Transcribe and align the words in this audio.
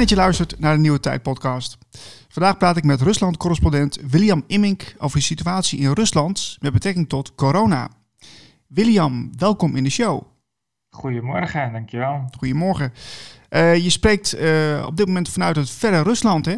Fijn 0.00 0.12
dat 0.12 0.18
je 0.18 0.24
luistert 0.24 0.60
naar 0.60 0.74
de 0.74 0.80
Nieuwe 0.80 1.00
Tijd 1.00 1.22
podcast. 1.22 1.78
Vandaag 2.28 2.56
praat 2.56 2.76
ik 2.76 2.84
met 2.84 3.00
Rusland-correspondent 3.00 3.98
William 4.10 4.44
Immink 4.46 4.94
over 4.98 5.18
de 5.18 5.24
situatie 5.24 5.78
in 5.78 5.92
Rusland 5.92 6.56
met 6.60 6.72
betrekking 6.72 7.08
tot 7.08 7.34
corona. 7.34 7.88
William, 8.66 9.30
welkom 9.38 9.76
in 9.76 9.84
de 9.84 9.90
show. 9.90 10.22
Goedemorgen, 10.90 11.72
dankjewel. 11.72 12.24
Goedemorgen. 12.38 12.92
Uh, 13.50 13.76
je 13.76 13.90
spreekt 13.90 14.34
uh, 14.38 14.84
op 14.86 14.96
dit 14.96 15.06
moment 15.06 15.28
vanuit 15.28 15.56
het 15.56 15.70
verre 15.70 16.02
Rusland, 16.02 16.46
hè? 16.46 16.56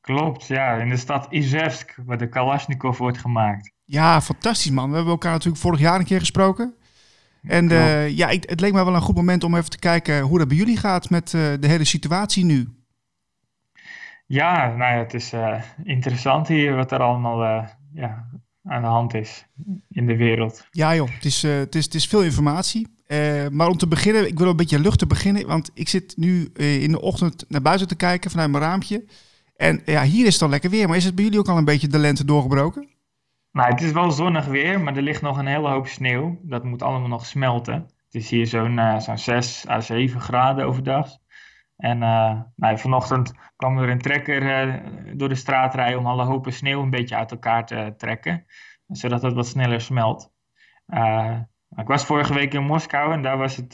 Klopt, 0.00 0.46
ja. 0.46 0.74
In 0.74 0.88
de 0.88 0.96
stad 0.96 1.26
Izevsk, 1.30 1.94
waar 2.06 2.18
de 2.18 2.28
Kalashnikov 2.28 2.98
wordt 2.98 3.18
gemaakt. 3.18 3.72
Ja, 3.84 4.20
fantastisch 4.20 4.70
man. 4.70 4.88
We 4.88 4.94
hebben 4.94 5.12
elkaar 5.12 5.32
natuurlijk 5.32 5.62
vorig 5.62 5.80
jaar 5.80 5.98
een 5.98 6.04
keer 6.04 6.20
gesproken. 6.20 6.74
En 7.42 7.70
uh, 7.70 8.08
ja, 8.08 8.28
ik, 8.28 8.50
het 8.50 8.60
leek 8.60 8.72
mij 8.72 8.84
wel 8.84 8.94
een 8.94 9.00
goed 9.00 9.14
moment 9.14 9.44
om 9.44 9.54
even 9.54 9.70
te 9.70 9.78
kijken 9.78 10.20
hoe 10.20 10.38
dat 10.38 10.48
bij 10.48 10.56
jullie 10.56 10.76
gaat 10.76 11.10
met 11.10 11.32
uh, 11.32 11.42
de 11.60 11.68
hele 11.68 11.84
situatie 11.84 12.44
nu. 12.44 12.68
Ja, 14.26 14.66
nou 14.66 14.94
ja, 14.94 14.98
het 14.98 15.14
is 15.14 15.32
uh, 15.32 15.62
interessant 15.84 16.48
hier 16.48 16.74
wat 16.74 16.92
er 16.92 16.98
allemaal 16.98 17.66
ja, 17.92 18.28
aan 18.64 18.82
de 18.82 18.88
hand 18.88 19.14
is 19.14 19.46
in 19.88 20.06
de 20.06 20.16
wereld. 20.16 20.66
Ja 20.70 20.94
joh, 20.94 21.08
het 21.10 21.24
is, 21.24 21.42
het 21.42 21.74
is, 21.74 21.84
het 21.84 21.94
is 21.94 22.06
veel 22.06 22.22
informatie. 22.22 22.86
maar 23.50 23.68
om 23.68 23.76
te 23.76 23.88
beginnen, 23.88 24.26
ik 24.26 24.38
wil 24.38 24.48
een 24.48 24.56
beetje 24.56 24.80
luchtig 24.80 25.08
beginnen, 25.08 25.46
want 25.46 25.70
ik 25.74 25.88
zit 25.88 26.16
nu 26.16 26.44
in 26.54 26.90
de 26.90 27.00
ochtend 27.00 27.44
naar 27.48 27.62
buiten 27.62 27.88
te 27.88 27.96
kijken 27.96 28.30
vanuit 28.30 28.50
mijn 28.50 28.62
raampje. 28.62 29.04
En 29.56 29.82
ja, 29.84 30.02
hier 30.02 30.26
is 30.26 30.32
het 30.32 30.42
al 30.42 30.48
lekker 30.48 30.70
weer, 30.70 30.88
maar 30.88 30.96
is 30.96 31.04
het 31.04 31.14
bij 31.14 31.24
jullie 31.24 31.38
ook 31.38 31.48
al 31.48 31.56
een 31.56 31.64
beetje 31.64 31.88
de 31.88 31.98
lente 31.98 32.24
doorgebroken? 32.24 32.88
Nou, 33.52 33.70
het 33.70 33.80
is 33.82 33.92
wel 33.92 34.10
zonnig 34.10 34.46
weer, 34.46 34.80
maar 34.80 34.96
er 34.96 35.02
ligt 35.02 35.22
nog 35.22 35.38
een 35.38 35.46
hele 35.46 35.68
hoop 35.68 35.86
sneeuw. 35.86 36.38
Dat 36.42 36.64
moet 36.64 36.82
allemaal 36.82 37.08
nog 37.08 37.26
smelten. 37.26 37.74
Het 37.74 38.14
is 38.14 38.30
hier 38.30 38.46
zo'n 38.46 38.78
uh, 38.78 38.98
zo'n 38.98 39.18
6 39.18 39.68
à 39.68 39.80
7 39.80 40.20
graden 40.20 40.66
overdag. 40.66 41.08
En 41.76 42.02
uh, 42.02 42.40
nou, 42.56 42.78
vanochtend 42.78 43.34
kwam 43.56 43.78
er 43.78 43.88
een 43.88 44.00
trekker 44.00 44.42
uh, 44.42 44.74
door 45.16 45.28
de 45.28 45.34
straat 45.34 45.74
rijden 45.74 45.98
om 45.98 46.06
alle 46.06 46.24
hopen 46.24 46.52
sneeuw 46.52 46.82
een 46.82 46.90
beetje 46.90 47.16
uit 47.16 47.30
elkaar 47.30 47.66
te 47.66 47.94
trekken. 47.96 48.44
Zodat 48.86 49.22
het 49.22 49.34
wat 49.34 49.46
sneller 49.46 49.80
smelt. 49.80 50.32
ik 51.76 51.86
was 51.86 52.04
vorige 52.04 52.34
week 52.34 52.54
in 52.54 52.64
Moskou 52.64 53.12
en 53.12 53.22
daar 53.22 53.38
was, 53.38 53.56
het, 53.56 53.72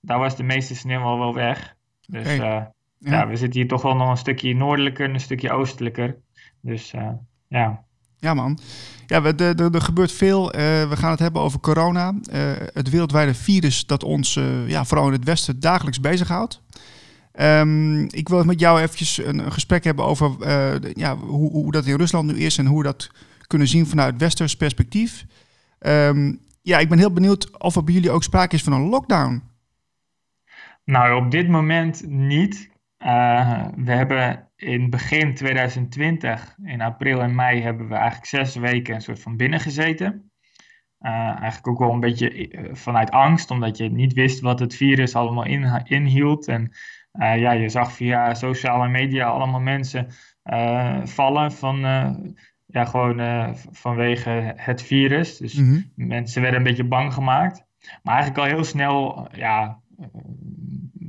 daar 0.00 0.18
was 0.18 0.36
de 0.36 0.42
meeste 0.42 0.74
sneeuw 0.74 1.02
al 1.02 1.18
wel 1.18 1.34
weg. 1.34 1.76
Dus 2.06 2.36
ja. 2.36 2.74
ja. 2.98 3.26
we 3.26 3.36
zitten 3.36 3.60
hier 3.60 3.68
toch 3.68 3.82
wel 3.82 3.96
nog 3.96 4.10
een 4.10 4.16
stukje 4.16 4.54
noordelijker 4.54 5.06
en 5.06 5.14
een 5.14 5.20
stukje 5.20 5.50
oostelijker. 5.50 6.18
Dus 6.60 6.94
ja. 7.48 7.86
Ja, 8.18 8.34
man. 8.34 8.58
Ja, 9.06 9.22
er 9.24 9.82
gebeurt 9.82 10.12
veel. 10.12 10.54
Uh, 10.54 10.60
we 10.60 10.96
gaan 10.96 11.10
het 11.10 11.18
hebben 11.18 11.42
over 11.42 11.60
corona. 11.60 12.14
Uh, 12.32 12.40
het 12.72 12.90
wereldwijde 12.90 13.34
virus 13.34 13.86
dat 13.86 14.04
ons, 14.04 14.36
uh, 14.36 14.68
ja, 14.68 14.84
vooral 14.84 15.06
in 15.06 15.12
het 15.12 15.24
Westen, 15.24 15.60
dagelijks 15.60 16.00
bezighoudt. 16.00 16.62
Um, 17.40 18.06
ik 18.10 18.28
wil 18.28 18.44
met 18.44 18.60
jou 18.60 18.80
eventjes 18.80 19.24
een, 19.24 19.52
gesprek 19.52 19.84
hebben 19.84 20.04
over 20.04 20.36
ja, 20.94 21.16
hoe, 21.16 21.50
hoe, 21.50 21.72
dat 21.72 21.86
in 21.86 21.96
Rusland 21.96 22.32
nu 22.32 22.38
is 22.38 22.58
en 22.58 22.66
hoe 22.66 22.78
we 22.78 22.84
dat 22.84 23.10
kunnen 23.46 23.68
zien 23.68 23.86
vanuit 23.86 24.16
Westers 24.18 24.56
perspectief. 24.56 25.26
Um, 25.80 26.40
ja, 26.62 26.78
ik 26.78 26.88
ben 26.88 26.98
heel 26.98 27.12
benieuwd 27.12 27.58
of 27.58 27.76
er 27.76 27.84
bij 27.84 27.94
jullie 27.94 28.10
ook 28.10 28.22
sprake 28.22 28.54
is 28.54 28.62
van 28.62 28.72
een 28.72 28.88
lockdown. 28.88 29.42
Nou, 30.84 31.24
op 31.24 31.30
dit 31.30 31.48
moment 31.48 32.08
niet. 32.08 32.70
We 33.76 33.92
hebben 33.92 34.48
in 34.56 34.90
begin 34.90 35.34
2020, 35.34 36.56
in 36.62 36.80
april 36.80 37.20
en 37.20 37.34
mei, 37.34 37.62
hebben 37.62 37.88
we 37.88 37.94
eigenlijk 37.94 38.26
zes 38.26 38.54
weken 38.56 38.94
een 38.94 39.00
soort 39.00 39.20
van 39.20 39.36
binnengezeten. 39.36 40.30
Uh, 41.00 41.10
eigenlijk 41.10 41.68
ook 41.68 41.78
wel 41.78 41.92
een 41.92 42.00
beetje 42.00 42.48
eh, 42.48 42.74
vanuit 42.74 43.10
angst, 43.10 43.50
omdat 43.50 43.76
je 43.76 43.90
niet 43.90 44.12
wist 44.12 44.40
wat 44.40 44.58
het 44.58 44.74
virus 44.74 45.14
allemaal 45.14 45.44
in, 45.44 45.82
inhield. 45.84 46.48
En 46.48 46.72
uh, 47.12 47.38
ja, 47.38 47.52
je 47.52 47.68
zag 47.68 47.92
via 47.92 48.34
sociale 48.34 48.88
media 48.88 49.26
allemaal 49.26 49.60
mensen 49.60 50.06
vallen 51.04 51.52
van, 51.52 51.78
ja, 52.66 52.84
gewoon 52.84 53.56
vanwege 53.70 54.52
het 54.56 54.82
virus. 54.82 55.36
Dus 55.36 55.54
mhm. 55.54 55.80
mensen 55.94 56.42
werden 56.42 56.60
een 56.60 56.66
beetje 56.66 56.84
bang 56.84 57.12
gemaakt. 57.12 57.64
Maar 58.02 58.14
eigenlijk 58.14 58.44
al 58.44 58.54
heel 58.54 58.64
snel, 58.64 59.28
ja, 59.32 59.80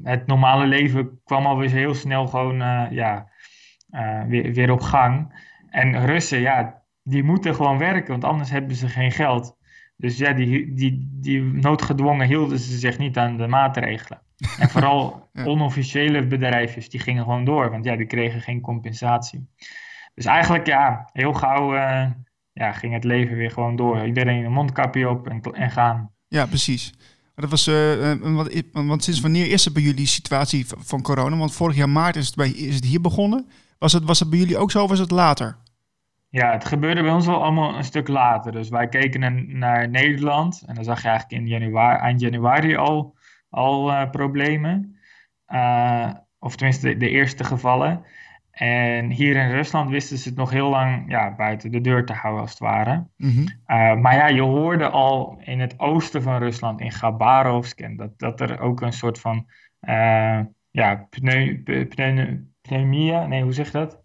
het 0.10 0.28
normale 0.28 0.66
leven 0.66 1.22
kwam 1.24 1.46
alweer 1.46 1.70
heel 1.70 1.94
snel 1.94 2.28
gewoon, 2.28 2.58
ja, 2.92 3.30
uh, 3.92 4.24
weer, 4.24 4.54
weer 4.54 4.72
op 4.72 4.82
gang. 4.82 5.44
En 5.70 6.06
Russen, 6.06 6.40
ja, 6.40 6.84
die 7.04 7.24
moeten 7.24 7.56
gewoon 7.56 7.78
werken, 7.78 8.12
want 8.12 8.24
anders 8.24 8.50
hebben 8.50 8.76
ze 8.76 8.88
geen 8.88 9.12
geld. 9.12 9.58
Dus 9.96 10.18
ja, 10.18 10.34
die, 10.34 10.74
die, 10.74 11.10
die 11.12 11.42
noodgedwongen 11.42 12.28
hielden 12.28 12.60
ze 12.60 12.78
zich 12.78 12.98
niet 12.98 13.18
aan 13.18 13.38
de 13.38 13.48
maatregelen. 13.48 14.22
En 14.60 14.70
vooral 14.76 15.30
onofficiële 15.44 16.28
bedrijfjes, 16.28 16.90
die 16.90 17.00
gingen 17.00 17.24
gewoon 17.24 17.46
door, 17.46 17.70
want 17.72 17.86
ja, 17.86 17.96
die 17.96 18.06
kregen 18.06 18.42
geen 18.42 18.62
compensatie. 18.62 19.50
Dus 20.14 20.26
eigenlijk, 20.26 20.68
ja, 20.68 21.10
heel 21.14 21.34
gauw 21.34 21.76
uh, 21.76 22.06
ja, 22.54 22.72
ging 22.72 22.94
het 22.94 23.04
leven 23.04 23.36
weer 23.36 23.52
gewoon 23.52 23.76
door. 23.76 24.06
Iedereen 24.06 24.46
een 24.46 24.52
mondkapje 24.52 25.10
op 25.10 25.28
en, 25.28 25.42
en 25.42 25.72
gaan. 25.72 26.12
Ja, 26.28 26.46
precies. 26.46 26.94
Dat 27.40 27.50
was, 27.50 27.68
uh, 27.68 28.14
want, 28.22 28.64
want, 28.72 29.04
sinds 29.04 29.20
wanneer 29.20 29.52
is 29.52 29.66
het 29.66 29.74
bij 29.74 29.84
jullie 29.84 30.08
situatie 30.08 30.66
van 30.78 31.02
corona? 31.02 31.38
Want 31.38 31.54
vorig 31.54 31.76
jaar 31.76 31.90
maart 31.90 32.16
is 32.16 32.26
het, 32.26 32.36
bij, 32.36 32.50
is 32.50 32.76
het 32.76 32.86
hier 32.86 33.02
begonnen. 33.02 33.50
Was 33.78 33.94
het, 33.94 34.04
was 34.04 34.20
het 34.20 34.30
bij 34.30 34.40
jullie 34.40 34.58
ook 34.58 34.72
zo 34.72 34.84
of 34.84 34.90
was 34.90 35.00
het 35.00 35.12
later? 35.12 35.58
Ja, 36.30 36.52
het 36.52 36.66
gebeurde 36.66 37.02
bij 37.02 37.12
ons 37.12 37.26
wel 37.26 37.44
allemaal 37.44 37.76
een 37.76 37.84
stuk 37.84 38.08
later. 38.08 38.52
Dus 38.52 38.70
wij 38.70 38.88
keken 38.88 39.58
naar, 39.58 39.90
Nederland 39.90 40.64
en 40.66 40.76
dan 40.76 40.84
zag 40.84 41.02
je 41.02 41.08
eigenlijk 41.08 41.42
in 41.42 41.48
januari, 41.48 42.00
eind 42.00 42.20
januari 42.20 42.76
al, 42.76 43.16
al 43.50 43.92
uh, 43.92 44.10
problemen. 44.10 44.98
Of 46.40 46.56
tenminste 46.56 46.88
de, 46.88 46.98
de, 46.98 47.10
eerste 47.10 47.44
gevallen. 47.44 48.04
En 48.60 49.10
hier 49.10 49.36
in 49.36 49.52
Rusland 49.52 49.90
wisten 49.90 50.18
ze 50.18 50.30
het 50.30 50.38
nog 50.38 50.50
heel 50.50 50.70
lang 50.70 51.04
ja, 51.08 51.36
buiten 51.36 51.72
de 51.72 51.82
deur 51.82 52.06
te 52.06 52.14
houden, 52.14 52.42
als 52.42 52.50
het 52.50 52.60
ware. 52.60 53.08
Mm 53.18 53.30
-hmm. 53.30 53.46
uh, 53.68 53.96
maar 53.96 54.16
ja, 54.16 54.28
je 54.28 54.42
hoorde 54.42 54.90
al 54.90 55.38
in 55.44 55.60
het 55.60 55.80
oosten 55.80 56.22
van 56.22 56.38
Rusland, 56.38 56.82
in 56.82 56.92
Gabarovsk, 56.92 57.80
en 57.80 57.96
dat, 57.96 58.20
dat 58.20 58.42
er 58.42 58.60
ook 58.60 58.82
een 58.82 58.94
soort 58.94 59.20
van 59.20 59.46
ja, 60.72 61.08
pneu, 61.10 61.64
pneu, 61.64 62.44
pneumonia, 62.62 63.26
nee, 63.26 63.44
hoe 63.44 63.54
zeg 63.54 63.66
je 63.66 63.72
dat? 63.72 64.02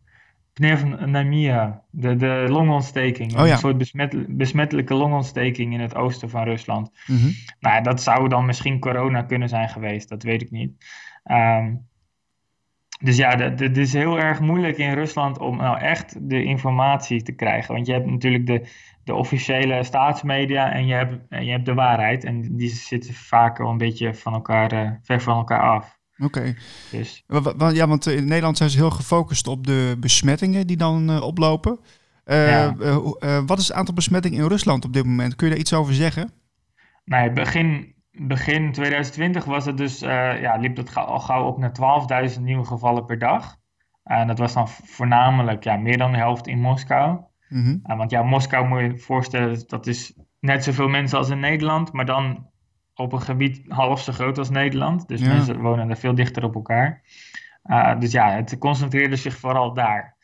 Pneumonia, 0.53 1.83
de, 1.91 2.17
de 2.17 2.47
longontsteking. 2.49 3.39
Oh, 3.39 3.47
ja. 3.47 3.53
Een 3.53 3.59
soort 3.59 3.79
besmet, 3.79 4.37
besmettelijke 4.37 4.95
longontsteking 4.95 5.73
in 5.73 5.81
het 5.81 5.95
oosten 5.95 6.31
van 6.31 6.45
Rusland. 6.45 6.91
Mm 7.07 7.17
-hmm. 7.17 7.33
Nou, 7.61 7.83
dat 7.83 8.03
zou 8.03 8.29
dan 8.29 8.47
misschien 8.47 8.79
corona 8.79 9.23
kunnen 9.23 9.49
zijn 9.49 9.69
geweest, 9.69 10.09
dat 10.09 10.23
weet 10.23 10.43
ik 10.43 10.51
niet. 10.51 10.85
Um, 11.25 11.87
dus 13.05 13.17
ja, 13.17 13.39
het 13.39 13.77
is 13.77 13.93
heel 13.93 14.19
erg 14.19 14.41
moeilijk 14.41 14.79
in 14.79 14.93
Rusland 14.93 15.39
om 15.39 15.57
nou 15.57 15.79
echt 15.79 16.17
de 16.29 16.45
informatie 16.45 17.23
te 17.23 17.33
krijgen. 17.33 17.75
Want 17.75 17.87
je 17.87 17.93
hebt 17.93 18.07
natuurlijk 18.07 18.47
de, 18.47 18.69
de 19.05 19.15
officiële 19.15 19.85
staatsmedia 19.85 20.73
en 20.73 20.87
je 20.87 20.95
hebt, 20.95 21.17
je 21.29 21.51
hebt 21.51 21.67
de 21.67 21.75
waarheid. 21.75 22.25
En 22.25 22.57
die 22.57 22.69
zitten 22.69 23.15
vaak 23.15 23.59
wel 23.59 23.69
een 23.69 23.79
beetje 23.79 24.15
van 24.15 24.33
elkaar, 24.33 24.73
uh, 24.73 24.91
ver 25.03 25.21
van 25.21 25.37
elkaar 25.37 25.61
af. 25.61 25.99
Oké. 26.19 26.55
Dus. 26.91 27.25
Ja, 27.73 27.89
want 27.89 28.07
in 28.07 28.25
Nederland 28.25 28.57
zijn 28.57 28.71
ze 28.71 28.79
heel 28.79 28.91
gefocust 28.91 29.47
op 29.47 29.67
de 29.67 29.97
besmettingen 30.01 30.67
die 30.67 30.77
dan 30.77 31.11
uh, 31.11 31.23
oplopen. 31.23 31.79
Uh, 32.27 32.49
ja. 32.49 32.75
wat 33.47 33.59
is 33.59 33.69
het 33.69 33.77
aantal 33.77 33.95
besmettingen 33.95 34.43
in 34.43 34.49
Rusland 34.49 34.85
op 34.85 34.93
dit 34.93 35.05
moment? 35.05 35.37
Kun 35.37 35.47
je 35.47 35.53
daar 35.53 35.63
iets 35.63 35.75
over 35.75 35.95
zeggen? 35.95 36.31
Nee, 37.05 37.33
begin, 37.33 37.94
begin 38.15 38.73
2020 38.73 39.45
was 39.45 39.65
het 39.65 39.77
dus, 39.77 39.99
ja, 39.99 40.57
liep 40.57 40.77
het 40.77 40.95
al 40.95 41.21
gauw 41.21 41.47
op 41.47 41.59
naar 41.59 42.31
12.000 42.37 42.41
nieuwe 42.41 42.65
gevallen 42.65 43.05
per 43.05 43.19
dag. 43.19 43.57
En 44.05 44.27
dat 44.27 44.39
was 44.39 44.53
dan 44.53 44.69
voornamelijk 44.69 45.65
ja, 45.65 45.77
meer 45.77 45.99
dan 45.99 46.13
de 46.13 46.19
helft 46.19 46.47
in 46.47 46.61
Moskou. 46.61 47.21
Mm 47.49 47.65
-hmm. 47.65 47.97
want 47.97 48.11
ja, 48.11 48.23
Moskou 48.23 48.69
moet 48.69 48.81
je 48.81 48.99
voorstellen, 48.99 49.63
dat 49.67 49.87
is 49.87 50.19
net 50.41 50.65
zoveel 50.65 50.89
mensen 50.89 51.19
als 51.19 51.31
in 51.31 51.41
Nederland, 51.41 51.93
maar 51.93 52.07
dan 52.07 52.51
op 52.95 53.13
een 53.13 53.21
gebied 53.21 53.63
half 53.69 54.01
zo 54.01 54.13
groot 54.13 54.39
als 54.39 54.51
Nederland. 54.51 55.09
Dus 55.09 55.21
mensen 55.21 55.61
wonen 55.61 55.91
er 55.91 55.97
veel 55.97 56.15
dichter 56.15 56.45
op 56.45 56.55
elkaar. 56.55 57.03
Uh, 57.65 57.99
dus 57.99 58.13
ja, 58.13 58.31
het 58.31 58.59
concentreerde 58.59 59.17
zich 59.17 59.37
vooral 59.37 59.75
daar. 59.75 60.17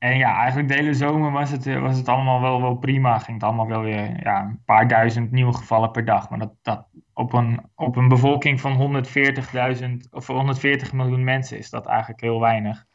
En 0.00 0.16
ja, 0.16 0.36
eigenlijk 0.36 0.68
de 0.68 0.74
hele 0.74 0.94
zomer 0.94 1.32
was 1.32 1.50
het, 1.50 1.64
was 1.80 1.96
het 1.96 2.08
allemaal 2.08 2.40
wel, 2.40 2.60
wel 2.60 2.74
prima. 2.74 3.18
Ging 3.18 3.36
het 3.36 3.46
allemaal 3.46 3.68
wel 3.68 3.82
weer 3.82 4.22
ja, 4.22 4.42
een 4.42 4.62
paar 4.64 4.88
duizend 4.88 5.30
nieuwe 5.30 5.52
gevallen 5.54 5.90
per 5.90 6.04
dag. 6.04 6.30
Maar 6.30 6.38
dat, 6.38 6.52
dat 6.62 6.86
op, 7.14 7.32
een, 7.32 7.60
op 7.74 7.96
een 7.96 8.08
bevolking 8.08 8.60
van 8.60 9.04
140.000 9.04 9.90
of 10.10 10.26
140 10.26 10.92
miljoen 10.92 11.24
mensen 11.24 11.58
is 11.58 11.70
dat 11.70 11.86
eigenlijk 11.86 12.20
heel 12.20 12.40
weinig. 12.40 12.86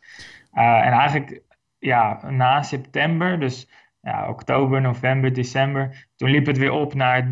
Uh, 0.54 0.86
en 0.86 0.92
eigenlijk 0.92 1.42
ja, 1.78 2.30
na 2.30 2.62
september, 2.62 3.40
dus 3.40 3.70
ja, 4.02 4.30
oktober, 4.30 4.82
november, 4.82 5.34
december. 5.34 6.08
Toen 6.16 6.30
liep 6.30 6.46
het 6.46 6.58
weer 6.58 6.72
op 6.72 6.94
naar 6.94 7.30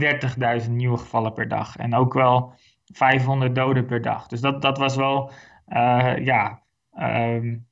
30.000 0.66 0.72
nieuwe 0.72 0.98
gevallen 0.98 1.34
per 1.34 1.48
dag. 1.48 1.76
En 1.78 1.96
ook 1.96 2.14
wel 2.14 2.54
500 2.86 3.56
doden 3.56 3.86
per 3.86 4.02
dag. 4.02 4.28
Dus 4.28 4.42
dat, 4.42 4.62
dat 4.62 4.78
was 4.78 4.96
wel, 4.96 5.32
uh, 5.68 6.18
ja, 6.18 6.62
um, 7.00 7.68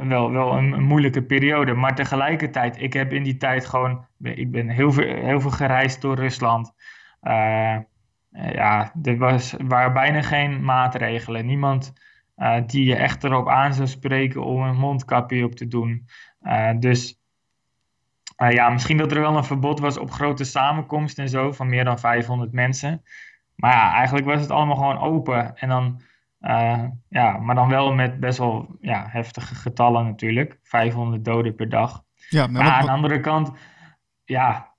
wel, 0.00 0.30
wel 0.30 0.52
een, 0.52 0.72
een, 0.72 0.82
moeilijke 0.82 1.22
periode. 1.22 1.74
Maar 1.74 1.94
tegelijkertijd, 1.94 2.80
ik 2.80 2.92
heb 2.92 3.12
in 3.12 3.22
die 3.22 3.36
tijd 3.36 3.66
gewoon, 3.66 4.06
ik 4.22 4.50
ben 4.50 4.68
heel 4.68 4.92
veel, 4.92 5.14
heel 5.14 5.40
veel 5.40 5.50
gereisd 5.50 6.00
door 6.00 6.16
Rusland. 6.16 6.72
Uh, 7.22 7.76
ja, 8.30 8.92
er 9.02 9.16
was, 9.18 9.54
waren 9.58 9.92
bijna 9.92 10.22
geen 10.22 10.64
maatregelen. 10.64 11.46
Niemand 11.46 11.92
die 12.66 12.84
je 12.84 12.96
echt 12.96 13.24
erop 13.24 13.48
aan 13.48 13.74
zou 13.74 13.88
spreken 13.88 14.44
om 14.44 14.62
een 14.62 14.76
mondkapje 14.76 15.44
op 15.44 15.54
te 15.54 15.68
doen. 15.68 16.06
dus 16.78 17.22
ja, 18.36 18.68
misschien 18.68 18.96
dat 18.96 19.12
er 19.12 19.20
wel 19.20 19.36
een 19.36 19.44
verbod 19.44 19.80
was 19.80 19.98
op 19.98 20.10
grote 20.10 20.44
samenkomsten 20.44 21.24
en 21.24 21.30
zo 21.30 21.52
van 21.52 21.68
meer 21.68 21.84
dan 21.84 21.98
500 21.98 22.52
mensen. 22.52 23.02
Maar 23.54 23.72
ja, 23.72 23.92
eigenlijk 23.92 24.26
was 24.26 24.40
het 24.40 24.50
allemaal 24.50 24.76
gewoon 24.76 24.98
open. 24.98 25.56
En 25.56 25.68
dan, 25.68 26.00
ja, 27.08 27.38
maar 27.38 27.54
dan 27.54 27.68
wel 27.68 27.92
met 27.92 28.20
best 28.20 28.38
wel 28.38 28.76
ja, 28.80 29.06
heftige 29.08 29.54
getallen 29.54 30.04
natuurlijk. 30.04 30.58
500 30.62 31.24
doden 31.24 31.54
per 31.54 31.68
dag. 31.68 32.02
Ja, 32.28 32.46
maar, 32.46 32.62
aan 32.62 32.84
de 32.84 32.90
andere 32.90 33.20
kant, 33.20 33.50
ja, 34.24 34.74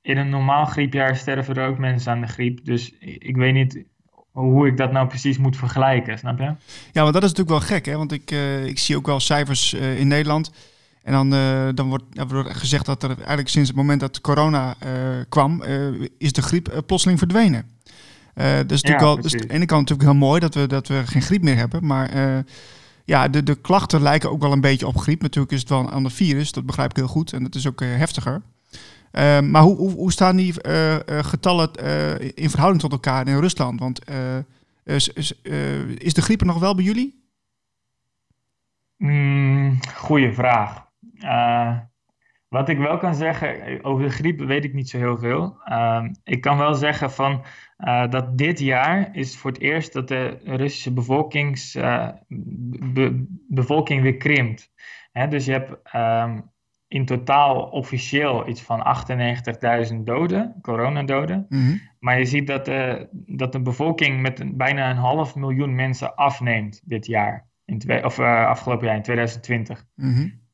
in 0.00 0.16
een 0.16 0.28
normaal 0.28 0.64
griepjaar 0.64 1.16
sterven 1.16 1.54
er 1.54 1.68
ook 1.68 1.78
mensen 1.78 2.12
aan 2.12 2.20
de 2.20 2.26
griep. 2.26 2.64
Dus 2.64 2.98
ik 3.00 3.36
weet 3.36 3.54
niet 3.54 3.84
hoe 4.30 4.66
ik 4.66 4.76
dat 4.76 4.92
nou 4.92 5.06
precies 5.06 5.38
moet 5.38 5.56
vergelijken, 5.56 6.18
snap 6.18 6.38
je? 6.38 6.54
Ja, 6.92 7.02
want 7.02 7.14
dat 7.14 7.22
is 7.22 7.32
natuurlijk 7.32 7.48
wel 7.48 7.76
gek, 7.76 7.86
hè? 7.86 7.96
Want 7.96 8.12
ik, 8.12 8.30
uh, 8.30 8.66
ik 8.66 8.78
zie 8.78 8.96
ook 8.96 9.06
wel 9.06 9.20
cijfers 9.20 9.72
in 9.72 10.08
Nederland. 10.08 10.52
En 11.02 11.12
dan, 11.12 11.34
uh, 11.34 11.68
dan 11.74 11.88
wordt, 11.88 12.04
ja, 12.10 12.26
wordt 12.26 12.56
gezegd 12.56 12.86
dat 12.86 13.02
er 13.02 13.16
eigenlijk 13.16 13.48
sinds 13.48 13.68
het 13.68 13.76
moment 13.76 14.00
dat 14.00 14.20
corona 14.20 14.74
kwam, 15.28 15.62
is 16.18 16.32
de 16.32 16.42
griep 16.42 16.82
plotseling 16.86 17.18
verdwenen. 17.18 17.77
Is 18.44 18.82
natuurlijk 18.82 19.00
ja, 19.00 19.04
wel, 19.04 19.20
dus 19.20 19.32
aan 19.34 19.40
de 19.40 19.52
ene 19.52 19.66
kant 19.66 19.80
natuurlijk 19.88 20.08
heel 20.08 20.28
mooi 20.28 20.40
dat 20.40 20.54
we, 20.54 20.66
dat 20.66 20.88
we 20.88 21.06
geen 21.06 21.22
griep 21.22 21.42
meer 21.42 21.56
hebben. 21.56 21.86
Maar 21.86 22.10
ja, 23.08 23.28
de, 23.28 23.42
de 23.42 23.54
klachten 23.54 24.02
lijken 24.02 24.30
ook 24.30 24.40
wel 24.40 24.52
een 24.52 24.60
beetje 24.60 24.86
op 24.86 24.96
griep. 24.96 25.22
Natuurlijk 25.22 25.52
is 25.52 25.60
het 25.60 25.68
wel 25.68 25.78
een 25.78 25.90
ander 25.90 26.12
virus, 26.12 26.52
dat 26.52 26.66
begrijp 26.66 26.90
ik 26.90 26.96
heel 26.96 27.06
goed. 27.06 27.32
En 27.32 27.42
dat 27.42 27.54
is 27.54 27.68
ook 27.68 27.80
heftiger. 27.80 28.42
Ehm, 29.10 29.50
maar 29.50 29.62
hoe, 29.62 29.76
hoe, 29.76 29.90
hoe, 29.90 30.12
staan 30.12 30.36
die 30.36 30.54
uh, 30.66 30.96
getallen 31.06 31.70
uh, 31.82 32.20
in 32.34 32.50
verhouding 32.50 32.82
tot 32.82 32.92
elkaar 32.92 33.28
in 33.28 33.40
Rusland? 33.40 33.80
Want 33.80 34.00
is, 34.84 35.08
is, 35.08 35.42
is, 35.98 36.14
de 36.14 36.22
griep 36.22 36.40
er 36.40 36.46
nog 36.46 36.58
wel 36.58 36.74
bij 36.74 36.84
jullie? 36.84 37.22
Mm, 38.96 39.78
goeie 39.94 40.32
vraag. 40.32 40.86
wat 42.48 42.68
ik 42.68 42.78
wel 42.78 42.98
kan 42.98 43.14
zeggen, 43.14 43.84
over 43.84 44.04
de 44.04 44.10
griep 44.10 44.38
weet 44.38 44.64
ik 44.64 44.74
niet 44.74 44.88
zo 44.88 44.98
heel 44.98 45.18
veel. 45.18 45.56
Ehm, 45.64 46.14
ik 46.24 46.40
kan 46.40 46.58
wel 46.58 46.74
zeggen 46.74 47.10
van, 47.10 47.44
dat 48.10 48.38
dit 48.38 48.58
jaar 48.58 49.16
is 49.16 49.36
voor 49.36 49.50
het 49.50 49.60
eerst 49.60 49.92
dat 49.92 50.08
de 50.08 50.38
Russische 50.44 50.92
bevolkings, 50.92 51.72
be, 52.92 53.26
bevolking 53.48 54.02
weer 54.02 54.16
krimpt. 54.16 54.72
Hè, 55.12 55.28
dus 55.28 55.44
je 55.44 55.52
hebt... 55.52 55.94
Um, 55.94 56.50
in 56.88 57.04
totaal 57.04 57.62
officieel 57.62 58.48
iets 58.48 58.62
van 58.62 58.82
98.000 59.90 59.96
doden, 59.96 60.54
coronadoden. 60.62 61.46
Mm 61.48 61.80
Maar 61.98 62.18
je 62.18 62.24
ziet 62.24 62.46
dat, 62.46 62.64
de, 62.64 63.08
dat 63.12 63.52
de 63.52 63.60
bevolking 63.60 64.20
met 64.20 64.56
bijna 64.56 64.90
een 64.90 64.96
half 64.96 65.34
miljoen 65.34 65.74
mensen 65.74 66.14
afneemt 66.14 66.80
dit 66.84 67.06
jaar. 67.06 67.46
In 67.64 67.78
twee, 67.78 68.04
of 68.04 68.18
uh, 68.18 68.46
afgelopen 68.46 68.86
jaar, 68.86 68.96
in 68.96 69.02
2020. 69.02 69.84
Mm 69.94 70.46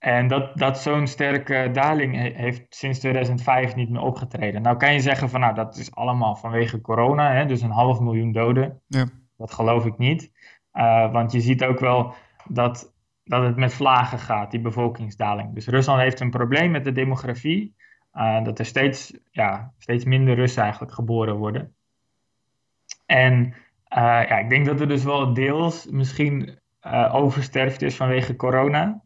En 0.00 0.28
dat, 0.28 0.56
dat 0.56 0.78
zo'n 0.78 1.06
sterke 1.06 1.70
daling 1.72 2.36
heeft 2.36 2.66
sinds 2.68 2.98
2005 2.98 3.74
niet 3.74 3.90
meer 3.90 4.00
opgetreden. 4.00 4.62
Nou 4.62 4.76
kan 4.76 4.92
je 4.92 5.00
zeggen 5.00 5.28
van 5.28 5.40
nou 5.40 5.54
dat 5.54 5.76
is 5.76 5.94
allemaal 5.94 6.36
vanwege 6.36 6.80
corona, 6.80 7.32
hè, 7.32 7.46
dus 7.46 7.62
een 7.62 7.70
half 7.70 8.00
miljoen 8.00 8.32
doden. 8.32 8.80
Ja. 8.86 9.06
Dat 9.36 9.52
geloof 9.52 9.84
ik 9.84 9.98
niet. 9.98 10.32
Uh, 10.72 11.12
want 11.12 11.32
je 11.32 11.40
ziet 11.40 11.64
ook 11.64 11.80
wel 11.80 12.14
dat 12.48 12.92
dat 13.24 13.42
het 13.42 13.56
met 13.56 13.74
vlagen 13.74 14.18
gaat, 14.18 14.50
die 14.50 14.60
bevolkingsdaling. 14.60 15.54
Dus 15.54 15.66
Rusland 15.66 16.00
heeft 16.00 16.20
een 16.20 16.30
probleem 16.30 16.70
met 16.70 16.84
de 16.84 16.92
demografie. 16.92 17.74
Uh, 18.14 18.44
dat 18.44 18.58
er 18.58 18.64
steeds, 18.64 19.18
ja, 19.30 19.72
steeds 19.78 20.04
minder 20.04 20.34
Russen 20.34 20.62
eigenlijk 20.62 20.92
geboren 20.92 21.36
worden. 21.36 21.74
En 23.06 23.44
uh, 23.44 23.54
ja, 24.28 24.38
ik 24.38 24.48
denk 24.48 24.66
dat 24.66 24.80
er 24.80 24.88
dus 24.88 25.04
wel 25.04 25.34
deels 25.34 25.86
misschien 25.86 26.58
oversterft 27.12 27.82
is 27.82 27.96
vanwege 27.96 28.36
corona. 28.36 29.02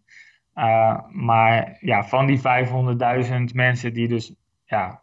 Maar 1.11 1.77
ja, 1.81 2.05
van 2.05 2.27
die 2.27 2.39
500.000 2.39 3.55
mensen 3.55 3.95
die 3.95 4.09
dus, 4.09 4.35
ja, 4.65 5.03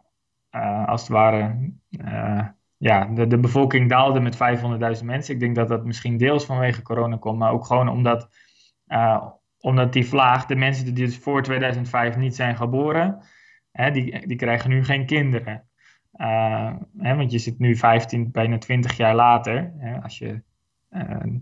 als 0.86 1.00
het 1.00 1.10
ware, 1.10 1.72
ja, 2.76 3.04
de, 3.04 3.26
de 3.26 3.38
bevolking 3.38 3.88
daalde 3.88 4.20
met 4.20 4.36
500.000 4.98 5.04
mensen. 5.04 5.34
Ik 5.34 5.40
denk 5.40 5.54
dat 5.54 5.68
dat 5.68 5.84
misschien 5.84 6.16
deels 6.16 6.44
vanwege 6.44 6.82
corona 6.82 7.16
komt, 7.16 7.38
maar 7.38 7.52
ook 7.52 7.66
gewoon 7.66 7.88
omdat 7.88 8.28
omdat 9.62 9.92
die 9.92 10.06
vlaag, 10.06 10.46
de 10.46 10.56
mensen 10.56 10.84
die 10.84 10.94
dus 10.94 11.18
voor 11.18 11.42
2005 11.42 12.16
niet 12.16 12.34
zijn 12.34 12.56
geboren, 12.56 13.22
hè, 13.72 13.90
die, 13.90 14.26
die 14.26 14.36
krijgen 14.36 14.70
nu 14.70 14.84
geen 14.84 15.06
kinderen. 15.06 15.68
Hè, 16.98 17.16
want 17.16 17.32
je 17.32 17.38
zit 17.38 17.58
nu 17.58 17.76
15, 17.76 18.30
bijna 18.30 18.58
20 18.58 18.96
jaar 18.96 19.14
later. 19.14 19.72
Hè, 19.78 20.02
als 20.02 20.18
je 20.18 20.42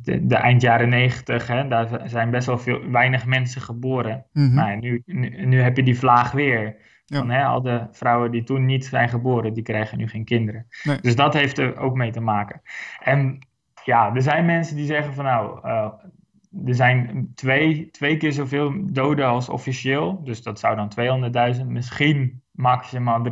de, 0.02 0.26
de, 0.26 0.37
eind 0.37 0.62
jaren 0.62 0.88
90, 0.88 1.47
hè, 1.47 1.69
daar 1.69 2.00
zijn 2.05 2.31
best 2.31 2.47
wel 2.47 2.58
veel, 2.58 2.91
weinig 2.91 3.26
mensen 3.26 3.61
geboren. 3.61 4.26
Mm 4.32 4.55
nou, 4.55 4.76
nu, 4.76 5.02
nu, 5.44 5.61
heb 5.61 5.76
je 5.76 5.82
die 5.82 5.99
vlaag 5.99 6.32
weer. 6.32 6.76
Van, 7.06 7.31
hè, 7.31 7.44
al 7.44 7.62
de 7.62 7.87
vrouwen 7.91 8.31
die 8.31 8.43
toen 8.43 8.67
niet 8.67 8.85
zijn 8.85 9.08
geboren, 9.08 9.55
die 9.55 9.62
krijgen 9.62 9.99
nu 9.99 10.08
geen 10.08 10.25
kinderen. 10.25 10.67
Dus 11.00 11.17
dat 11.17 11.35
heeft 11.35 11.58
er 11.58 11.76
ook 11.76 11.97
mee 11.97 12.11
te 12.11 12.20
maken. 12.20 12.62
En 13.02 13.38
ja, 13.85 14.14
er 14.14 14.23
zijn 14.23 14.47
mensen 14.47 14.76
die 14.76 14.87
zeggen 14.87 15.14
van 15.14 15.25
nou, 15.25 15.61
er 16.67 16.75
zijn 16.75 17.31
twee, 17.35 17.91
twee 17.91 18.17
keer 18.17 18.32
zoveel 18.32 18.93
doden 18.93 19.26
als 19.26 19.49
officieel. 19.49 20.25
Dus 20.25 20.43
dat 20.43 20.58
zou 20.58 20.76
dan 20.76 21.55
200.000. 21.56 21.67
Misschien 21.67 22.43
maximaal 22.50 23.25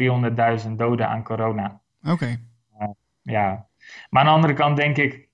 300.000 0.66 0.70
doden 0.76 1.08
aan 1.08 1.22
corona. 1.22 1.80
Oké. 2.02 2.40
Uh, 2.80 2.88
ja. 3.22 3.66
Maar 4.10 4.22
aan 4.22 4.28
de 4.28 4.34
andere 4.34 4.52
kant 4.52 4.76
denk 4.76 4.96
ik... 4.96 5.27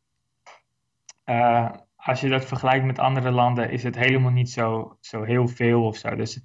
Uh, 1.27 1.71
als 1.97 2.21
je 2.21 2.29
dat 2.29 2.45
vergelijkt 2.45 2.85
met 2.85 2.99
andere 2.99 3.31
landen... 3.31 3.71
is 3.71 3.83
het 3.83 3.97
helemaal 3.97 4.31
niet 4.31 4.51
zo, 4.51 4.97
zo 5.01 5.23
heel 5.23 5.49
veel 5.49 5.85
of 5.85 5.97
zo. 5.97 6.17
Dus 6.17 6.41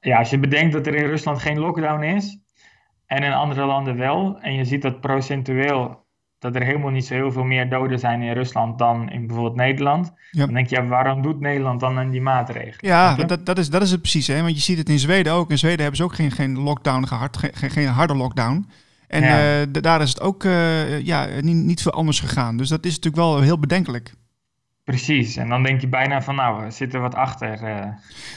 ja, 0.00 0.18
als 0.18 0.30
je 0.30 0.38
bedenkt 0.38 0.72
dat 0.72 0.86
er 0.86 0.94
in 0.94 1.06
Rusland 1.06 1.38
geen 1.38 1.58
lockdown 1.58 2.02
is... 2.02 2.38
en 3.06 3.22
in 3.22 3.32
andere 3.32 3.66
landen 3.66 3.96
wel... 3.96 4.38
en 4.40 4.54
je 4.54 4.64
ziet 4.64 4.82
dat 4.82 5.00
procentueel 5.00 6.06
dat 6.38 6.54
er 6.54 6.62
helemaal 6.62 6.90
niet 6.90 7.06
zo 7.06 7.14
heel 7.14 7.32
veel 7.32 7.44
meer 7.44 7.68
doden 7.68 7.98
zijn 7.98 8.22
in 8.22 8.32
Rusland 8.32 8.78
dan 8.78 9.10
in 9.10 9.26
bijvoorbeeld 9.26 9.56
Nederland. 9.56 10.12
Dan 10.30 10.52
denk 10.52 10.68
je, 10.68 10.76
ja, 10.76 10.86
waarom 10.86 11.22
doet 11.22 11.40
Nederland 11.40 11.80
dan 11.80 11.98
aan 11.98 12.10
die 12.10 12.20
maatregelen? 12.20 12.78
Ja, 12.80 13.14
dat, 13.14 13.46
dat, 13.46 13.58
is, 13.58 13.70
dat 13.70 13.82
is 13.82 13.90
het 13.90 14.00
precies. 14.00 14.26
Hè? 14.26 14.42
Want 14.42 14.54
je 14.54 14.60
ziet 14.60 14.78
het 14.78 14.88
in 14.88 14.98
Zweden 14.98 15.32
ook. 15.32 15.50
In 15.50 15.58
Zweden 15.58 15.78
hebben 15.78 15.96
ze 15.96 16.04
ook 16.04 16.14
geen, 16.14 16.30
geen 16.30 16.58
lockdown 16.58 17.04
gehad, 17.04 17.36
geen, 17.36 17.70
geen 17.70 17.86
harde 17.86 18.14
lockdown. 18.14 18.66
En 19.08 19.22
ja. 19.22 19.60
uh, 19.60 19.66
daar 19.70 20.00
is 20.00 20.08
het 20.08 20.20
ook 20.20 20.44
uh, 20.44 21.00
ja, 21.00 21.26
niet, 21.40 21.56
niet 21.56 21.82
veel 21.82 21.92
anders 21.92 22.20
gegaan. 22.20 22.56
Dus 22.56 22.68
dat 22.68 22.84
is 22.84 22.94
natuurlijk 22.94 23.22
wel 23.22 23.40
heel 23.40 23.58
bedenkelijk. 23.58 24.12
Precies, 24.84 25.36
en 25.36 25.48
dan 25.48 25.62
denk 25.62 25.80
je 25.80 25.88
bijna 25.88 26.22
van 26.22 26.34
nou, 26.34 26.70
zit 26.70 26.94
er 26.94 27.00
wat 27.00 27.14
achter. 27.14 27.62
Uh, 27.62 27.86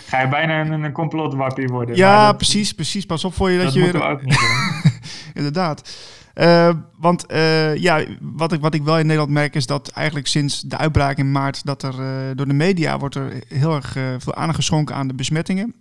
ga 0.06 0.22
je 0.22 0.28
bijna 0.28 0.62
een, 0.62 0.84
een 0.84 0.92
complotwappie 0.92 1.68
worden. 1.68 1.96
Ja, 1.96 2.26
dat, 2.26 2.38
precies, 2.38 2.74
precies. 2.74 3.06
Pas 3.06 3.26
op 3.26 3.34
voor 3.34 3.50
je 3.50 3.58
dat, 3.58 3.66
dat 3.66 3.74
je 3.74 3.92
weer... 3.92 4.04
ook 4.04 4.24
niet 4.24 4.40
doen. 4.40 4.92
Inderdaad. 5.34 5.96
Uh, 6.36 6.70
want 6.98 7.32
uh, 7.32 7.76
ja, 7.76 8.04
wat 8.20 8.52
ik, 8.52 8.62
wat 8.62 8.74
ik 8.74 8.84
wel 8.84 9.00
in 9.00 9.06
Nederland 9.06 9.32
merk 9.32 9.56
is 9.56 9.66
dat 9.66 9.90
eigenlijk 9.90 10.28
sinds 10.28 10.62
de 10.62 10.78
uitbraak 10.78 11.18
in 11.18 11.32
maart... 11.32 11.66
dat 11.66 11.84
er 11.84 11.96
door 12.36 12.48
de 12.48 12.54
media 12.54 12.98
wordt 12.98 13.16
er 13.16 13.44
heel 13.48 13.76
erg 13.76 13.92
veel 14.18 14.36
aandacht 14.36 14.56
geschonken 14.56 14.96
aan 14.96 15.08
de 15.08 15.14
besmettingen. 15.14 15.81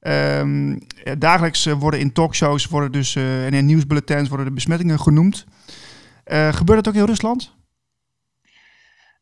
Um, 0.00 0.78
dagelijks 1.18 1.64
worden 1.64 2.00
in 2.00 2.12
talkshows 2.12 2.66
worden 2.66 2.92
dus, 2.92 3.16
en 3.16 3.54
in 3.54 3.66
nieuwsbulletins 3.66 4.28
worden 4.28 4.46
de 4.46 4.52
besmettingen 4.52 5.00
genoemd. 5.00 5.46
gebeurt 6.24 6.84
dat 6.84 6.88
ook 6.88 7.00
in 7.00 7.06
Rusland? 7.06 7.56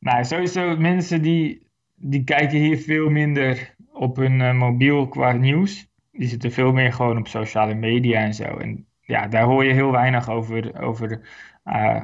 Nou, 0.01 0.25
sowieso 0.25 0.77
mensen 0.77 1.23
die, 1.23 1.67
die 1.95 2.25
kijken 2.25 2.59
hier 2.59 2.79
veel 2.79 3.09
minder 3.09 3.75
op 3.93 4.17
hun 4.17 4.57
mobiel 4.57 5.09
qua 5.09 5.33
nieuws. 5.33 5.87
Die 6.13 6.29
zitten 6.29 6.53
veel 6.53 6.73
meer 6.73 6.93
gewoon 6.93 7.19
op 7.19 7.29
sociale 7.29 7.75
media 7.75 8.21
en 8.21 8.35
zo. 8.35 8.45
En 8.45 8.87
ja, 9.01 9.27
daar 9.27 9.45
hoor 9.45 9.65
je 9.65 9.73
heel 9.73 9.91
weinig 9.91 10.29
over, 10.29 10.81
over, 10.81 11.29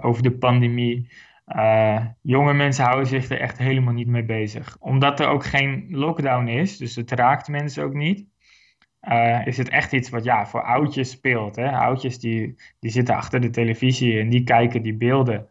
over 0.00 0.22
de 0.22 0.32
pandemie. 0.32 1.10
Jonge 2.22 2.52
mensen 2.52 2.84
houden 2.84 3.06
zich 3.06 3.30
er 3.30 3.40
echt 3.40 3.58
helemaal 3.58 3.94
niet 3.94 4.06
mee 4.06 4.24
bezig. 4.24 4.76
Omdat 4.80 5.20
er 5.20 5.26
ook 5.26 5.44
geen 5.44 5.86
lockdown 5.88 6.46
is, 6.46 6.76
dus 6.76 6.96
het 6.96 7.10
raakt 7.10 7.48
mensen 7.48 7.84
ook 7.84 7.94
niet. 7.94 8.30
Uh, 9.08 9.46
is 9.46 9.56
het 9.56 9.68
echt 9.68 9.92
iets 9.92 10.10
wat 10.10 10.24
ja, 10.24 10.46
voor 10.46 10.62
oudjes 10.62 11.10
speelt. 11.10 11.56
Hè? 11.56 11.76
Oudjes 11.76 12.18
die, 12.18 12.56
die 12.78 12.90
zitten 12.90 13.14
achter 13.14 13.40
de 13.40 13.50
televisie 13.50 14.20
en 14.20 14.28
die 14.28 14.44
kijken 14.44 14.82
die 14.82 14.96
beelden. 14.96 15.48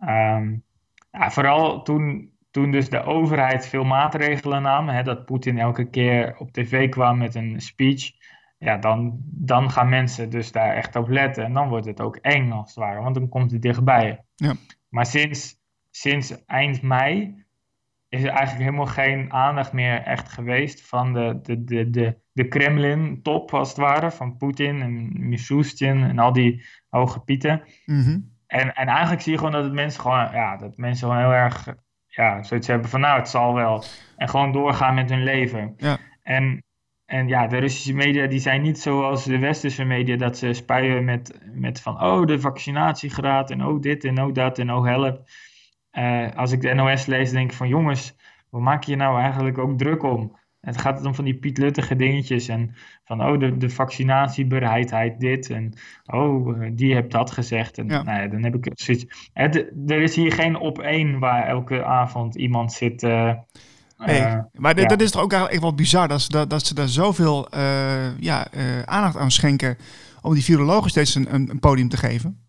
Um, 0.00 0.62
ja, 1.10 1.30
vooral 1.30 1.82
toen, 1.82 2.30
toen 2.50 2.70
dus 2.70 2.88
de 2.88 3.02
overheid 3.02 3.68
veel 3.68 3.84
maatregelen 3.84 4.62
nam, 4.62 4.88
hè, 4.88 5.02
dat 5.02 5.24
Poetin 5.24 5.58
elke 5.58 5.90
keer 5.90 6.34
op 6.38 6.52
tv 6.52 6.88
kwam 6.88 7.18
met 7.18 7.34
een 7.34 7.60
speech 7.60 8.10
ja, 8.60 8.76
dan, 8.76 9.20
dan 9.24 9.70
gaan 9.70 9.88
mensen 9.88 10.30
dus 10.30 10.52
daar 10.52 10.74
echt 10.74 10.96
op 10.96 11.08
letten. 11.08 11.44
En 11.44 11.52
dan 11.52 11.68
wordt 11.68 11.86
het 11.86 12.00
ook 12.00 12.16
eng 12.16 12.50
als 12.50 12.74
het 12.74 12.84
ware, 12.84 13.00
want 13.00 13.14
dan 13.14 13.28
komt 13.28 13.50
het 13.50 13.62
dichtbij. 13.62 14.24
Ja. 14.34 14.54
Maar 14.88 15.06
sinds, 15.06 15.56
sinds 15.90 16.44
eind 16.46 16.82
mei 16.82 17.39
is 18.10 18.22
er 18.22 18.28
eigenlijk 18.28 18.64
helemaal 18.64 18.86
geen 18.86 19.32
aandacht 19.32 19.72
meer 19.72 20.02
echt 20.02 20.32
geweest 20.32 20.86
van 20.86 21.12
de, 21.12 21.38
de, 21.42 21.64
de, 21.64 21.90
de, 21.90 22.16
de 22.32 22.48
Kremlin-top, 22.48 23.54
als 23.54 23.68
het 23.68 23.78
ware, 23.78 24.10
van 24.10 24.36
Poetin 24.36 24.82
en 24.82 25.28
Mishustin 25.28 26.02
en 26.02 26.18
al 26.18 26.32
die 26.32 26.64
hoge 26.88 27.20
pieten. 27.20 27.62
Mm 27.84 28.38
En, 28.46 28.74
en 28.74 28.86
eigenlijk 28.86 29.22
zie 29.22 29.32
je 29.32 29.38
gewoon 29.38 29.52
dat 29.52 29.64
het 29.64 29.72
mensen 29.72 30.00
gewoon, 30.00 30.28
ja, 30.32 30.56
dat 30.56 30.76
mensen 30.76 31.08
gewoon 31.08 31.22
heel 31.22 31.32
erg, 31.32 31.74
ja, 32.06 32.42
zoiets 32.42 32.66
hebben 32.66 32.88
van 32.88 33.00
nou, 33.00 33.18
het 33.18 33.28
zal 33.28 33.54
wel. 33.54 33.84
En 34.16 34.28
gewoon 34.28 34.52
doorgaan 34.52 34.94
met 34.94 35.10
hun 35.10 35.22
leven. 35.22 35.74
Ja. 35.76 35.98
En, 36.22 36.64
en 37.04 37.28
ja, 37.28 37.46
de 37.46 37.58
Russische 37.58 37.94
media 37.94 38.26
die 38.26 38.38
zijn 38.38 38.62
niet 38.62 38.80
zoals 38.80 39.24
de 39.24 39.38
westerse 39.38 39.84
media 39.84 40.16
dat 40.16 40.38
ze 40.38 40.52
spuien 40.52 41.04
met, 41.04 41.40
met 41.52 41.80
van 41.80 42.02
oh, 42.02 42.26
de 42.26 42.40
vaccinatiegraad 42.40 43.50
en 43.50 43.64
oh 43.64 43.80
dit 43.80 44.04
en 44.04 44.22
oh 44.22 44.34
dat 44.34 44.58
en 44.58 44.72
oh 44.72 44.84
help. 44.84 45.28
Eh, 45.90 46.26
als 46.36 46.52
ik 46.52 46.60
de 46.60 46.74
NOS 46.74 47.06
lees, 47.06 47.30
denk 47.30 47.50
ik 47.50 47.56
van 47.56 47.68
jongens, 47.68 48.14
waar 48.50 48.62
maak 48.62 48.82
je 48.84 48.90
je 48.90 48.96
nou 48.96 49.20
eigenlijk 49.20 49.58
ook 49.58 49.78
druk 49.78 50.02
om? 50.02 50.38
Het 50.60 50.80
gaat 50.80 51.04
om 51.06 51.14
van 51.14 51.24
die 51.24 51.34
Piet 51.34 51.58
Luttige 51.58 51.96
dingetjes 51.96 52.48
en 52.48 52.74
van 53.04 53.24
oh, 53.24 53.38
de, 53.38 53.56
de 53.56 53.70
vaccinatiebereidheid 53.70 55.20
dit 55.20 55.50
en 55.50 55.72
oh, 56.06 56.58
die 56.72 56.94
heeft 56.94 57.10
dat 57.10 57.30
gezegd. 57.30 57.78
En 57.78 57.88
Ja. 57.88 58.02
nou 58.02 58.20
ja, 58.20 58.28
dan 58.28 58.42
heb 58.42 58.54
ik 58.54 58.70
zoiets. 58.74 59.30
Het, 59.32 59.56
er 59.86 60.02
is 60.02 60.16
hier 60.16 60.32
geen 60.32 60.56
op 60.56 60.78
één 60.78 61.18
waar 61.18 61.46
elke 61.46 61.84
avond 61.84 62.34
iemand 62.34 62.72
zit. 62.72 63.02
eh, 63.02 63.32
Nee, 64.06 64.18
eh, 64.20 64.38
maar 64.52 64.74
dit- 64.74 64.82
ja. 64.82 64.88
dat 64.88 65.00
is 65.00 65.10
toch 65.10 65.22
ook 65.22 65.32
eigenlijk 65.32 65.62
wel 65.62 65.74
bizar 65.74 66.08
dat 66.08 66.20
ze, 66.20 66.28
dat, 66.30 66.50
dat 66.50 66.66
ze 66.66 66.74
daar 66.74 66.88
zoveel 66.88 67.48
eh, 67.50 68.18
ja, 68.18 68.46
aandacht 68.84 69.16
aan 69.16 69.30
schenken 69.30 69.76
om 70.22 70.34
die 70.34 70.44
virologen 70.44 70.90
steeds 70.90 71.14
een, 71.14 71.34
een 71.34 71.58
podium 71.60 71.88
te 71.88 71.96
geven. 71.96 72.39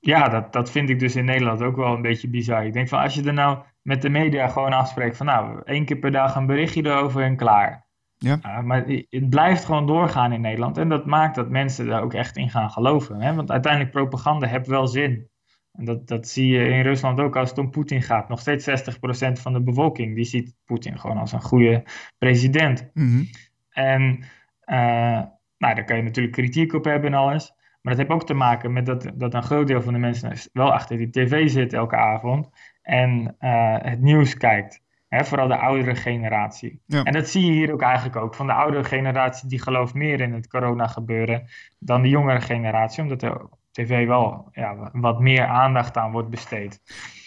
Ja, 0.00 0.28
dat, 0.28 0.52
dat 0.52 0.70
vind 0.70 0.88
ik 0.88 0.98
dus 0.98 1.16
in 1.16 1.24
Nederland 1.24 1.62
ook 1.62 1.76
wel 1.76 1.94
een 1.94 2.02
beetje 2.02 2.28
bizar. 2.28 2.66
Ik 2.66 2.72
denk 2.72 2.88
van 2.88 3.00
als 3.00 3.14
je 3.14 3.22
er 3.22 3.32
nou 3.32 3.58
met 3.82 4.02
de 4.02 4.08
media 4.08 4.48
gewoon 4.48 4.72
afspreekt 4.72 5.16
van 5.16 5.26
nou, 5.26 5.60
één 5.64 5.84
keer 5.84 5.98
per 5.98 6.10
dag 6.10 6.34
een 6.34 6.46
berichtje 6.46 6.84
erover 6.84 7.22
en 7.22 7.36
klaar. 7.36 7.88
Ja. 8.16 8.38
Uh, 8.46 8.60
maar 8.60 8.84
het 9.08 9.30
blijft 9.30 9.64
gewoon 9.64 9.86
doorgaan 9.86 10.32
in 10.32 10.40
Nederland 10.40 10.78
en 10.78 10.88
dat 10.88 11.06
maakt 11.06 11.34
dat 11.34 11.50
mensen 11.50 11.86
daar 11.86 12.02
ook 12.02 12.14
echt 12.14 12.36
in 12.36 12.50
gaan 12.50 12.70
geloven. 12.70 13.20
Hè? 13.20 13.34
Want 13.34 13.50
uiteindelijk 13.50 13.92
propaganda 13.92 14.46
heeft 14.46 14.66
wel 14.66 14.86
zin. 14.86 15.28
En 15.72 15.84
dat, 15.84 16.08
dat 16.08 16.28
zie 16.28 16.46
je 16.46 16.68
in 16.68 16.82
Rusland 16.82 17.20
ook 17.20 17.36
als 17.36 17.48
het 17.48 17.58
om 17.58 17.70
Poetin 17.70 18.02
gaat. 18.02 18.28
Nog 18.28 18.40
steeds 18.40 18.68
60% 18.68 19.32
van 19.32 19.52
de 19.52 19.62
bevolking 19.62 20.14
die 20.14 20.24
ziet 20.24 20.54
Poetin 20.64 20.98
gewoon 20.98 21.18
als 21.18 21.32
een 21.32 21.42
goede 21.42 21.84
president. 22.18 22.90
Mhm. 22.94 23.24
En 23.70 24.24
eh, 24.60 25.22
nou, 25.58 25.74
daar 25.74 25.84
kan 25.84 25.96
je 25.96 26.02
natuurlijk 26.02 26.34
kritiek 26.34 26.72
op 26.72 26.84
hebben 26.84 27.12
en 27.12 27.18
alles. 27.18 27.52
Maar 27.80 27.96
dat 27.96 28.02
heeft 28.06 28.20
ook 28.20 28.26
te 28.26 28.34
maken 28.34 28.72
met 28.72 28.86
dat, 28.86 29.10
dat 29.14 29.34
een 29.34 29.42
groot 29.42 29.66
deel 29.66 29.82
van 29.82 29.92
de 29.92 29.98
mensen 29.98 30.32
wel 30.52 30.72
achter 30.72 30.96
die 30.96 31.10
tv 31.10 31.50
zit 31.50 31.72
elke 31.72 31.96
avond. 31.96 32.48
En 32.82 33.34
eh, 33.38 33.76
het 33.78 34.00
nieuws 34.00 34.36
kijkt. 34.36 34.82
Hè, 35.08 35.24
vooral 35.24 35.48
de 35.48 35.56
oudere 35.56 35.94
generatie. 35.94 36.80
Ja. 36.86 37.02
En 37.02 37.12
dat 37.12 37.28
zie 37.28 37.44
je 37.46 37.52
hier 37.52 37.72
ook 37.72 37.82
eigenlijk 37.82 38.16
ook. 38.16 38.34
Van 38.34 38.46
de 38.46 38.52
oudere 38.52 38.84
generatie 38.84 39.48
die 39.48 39.62
gelooft 39.62 39.94
meer 39.94 40.20
in 40.20 40.32
het 40.32 40.48
corona 40.48 40.86
gebeuren 40.86 41.48
dan 41.78 42.02
de 42.02 42.08
jongere 42.08 42.40
generatie. 42.40 43.02
Omdat 43.02 43.22
er 43.22 43.40
tv 43.70 44.06
wel 44.06 44.48
ja, 44.52 44.90
wat 44.92 45.20
meer 45.20 45.44
aandacht 45.46 45.96
aan 45.96 46.12
wordt 46.12 46.30
besteed. 46.30 46.80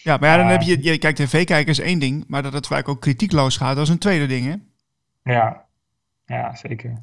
Ja, 0.04 0.18
maar 0.18 0.30
ja, 0.30 0.38
dan 0.38 0.46
Eh. 0.46 0.52
heb 0.52 0.62
je, 0.62 0.84
je 0.84 0.98
kijkt 0.98 1.18
tv 1.18 1.46
kijken 1.46 1.72
is 1.72 1.80
één 1.80 2.00
ding, 2.00 2.24
maar 2.28 2.44
dat 2.44 2.54
het 2.54 2.68
vaak 2.68 2.88
ook 2.88 3.02
kritiekloos 3.02 3.58
gaat, 3.58 3.76
dat 3.76 3.84
is 3.86 3.90
een 3.92 3.98
tweede 3.98 4.26
ding, 4.26 4.46
hè? 4.46 4.56
Ja, 5.34 5.66
ja 6.26 6.56
zeker. 6.56 6.94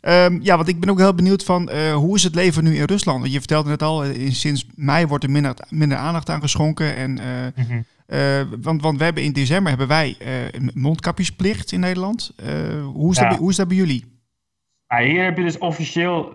Ehm, 0.00 0.38
ja, 0.42 0.56
want 0.56 0.68
ik 0.68 0.80
ben 0.80 0.90
ook 0.90 0.98
heel 0.98 1.14
benieuwd 1.14 1.44
van 1.44 1.68
eh, 1.68 1.94
hoe 1.94 2.16
is 2.16 2.22
het 2.24 2.34
leven 2.34 2.64
nu 2.64 2.76
in 2.76 2.84
Rusland? 2.84 3.20
Want 3.20 3.32
je 3.32 3.38
vertelde 3.38 3.68
net 3.68 3.82
al, 3.82 4.04
eh, 4.04 4.30
sinds 4.30 4.66
mei 4.74 5.06
wordt 5.06 5.24
er 5.24 5.30
minder, 5.30 5.54
minder 5.68 5.98
aandacht 5.98 6.28
aan 6.30 6.40
geschonken. 6.40 6.96
En, 6.96 7.18
eh, 7.18 7.64
Mhm. 7.64 7.82
want, 8.62 8.82
want 8.82 8.98
we 8.98 9.04
hebben 9.04 9.22
in 9.22 9.32
december 9.32 9.68
hebben 9.68 9.88
wij 9.88 10.16
een 10.52 10.70
mondkapjesplicht 10.74 11.72
in 11.72 11.80
Nederland. 11.80 12.32
Hoe, 12.92 13.10
is 13.10 13.16
Ja. 13.16 13.22
dat, 13.22 13.30
bij- 13.30 13.38
hoe 13.38 13.50
is 13.50 13.56
dat 13.56 13.68
bij 13.68 13.76
jullie? 13.76 14.16
Maar 14.86 15.02
hier 15.02 15.24
heb 15.24 15.36
je 15.36 15.42
dus 15.44 15.58
officieel, 15.58 16.32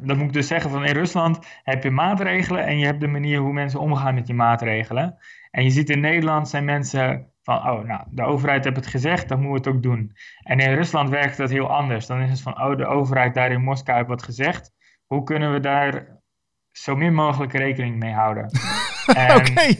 dat 0.00 0.16
moet 0.16 0.26
ik 0.26 0.32
dus 0.32 0.46
zeggen, 0.46 0.70
van 0.70 0.84
in 0.84 0.92
Rusland 0.94 1.38
heb 1.62 1.82
je 1.82 1.90
maatregelen 1.90 2.66
en 2.66 2.78
je 2.78 2.84
hebt 2.86 3.00
de 3.00 3.06
manier 3.06 3.38
hoe 3.40 3.52
mensen 3.52 3.80
omgaan 3.80 4.14
met 4.14 4.26
die 4.26 4.34
maatregelen. 4.34 5.16
En 5.50 5.64
je 5.64 5.70
ziet 5.70 5.90
in 5.90 6.00
Nederland 6.00 6.48
zijn 6.48 6.64
mensen 6.64 7.26
van, 7.58 7.70
oh, 7.70 7.84
nou, 7.84 8.02
de 8.10 8.22
overheid 8.22 8.64
heeft 8.64 8.76
het 8.76 8.86
gezegd, 8.86 9.28
dan 9.28 9.40
moeten 9.40 9.72
we 9.72 9.76
het 9.76 9.76
ook 9.76 9.82
doen. 9.82 10.12
En 10.42 10.58
in 10.58 10.74
Rusland 10.74 11.08
werkt 11.08 11.36
dat 11.36 11.50
heel 11.50 11.70
anders. 11.70 12.06
Dan 12.06 12.20
is 12.20 12.30
het 12.30 12.40
van, 12.40 12.62
oh, 12.62 12.76
de 12.76 12.86
overheid 12.86 13.34
daar 13.34 13.50
in 13.50 13.62
Moskou 13.62 13.96
heeft 13.96 14.08
wat 14.08 14.22
gezegd. 14.22 14.70
Hoe 15.06 15.22
kunnen 15.24 15.52
we 15.52 15.60
daar 15.60 16.06
zo 16.72 16.96
min 16.96 17.14
mogelijk 17.14 17.52
rekening 17.52 17.98
mee 17.98 18.12
houden? 18.12 18.50
En- 19.14 19.36
Oké. 19.36 19.60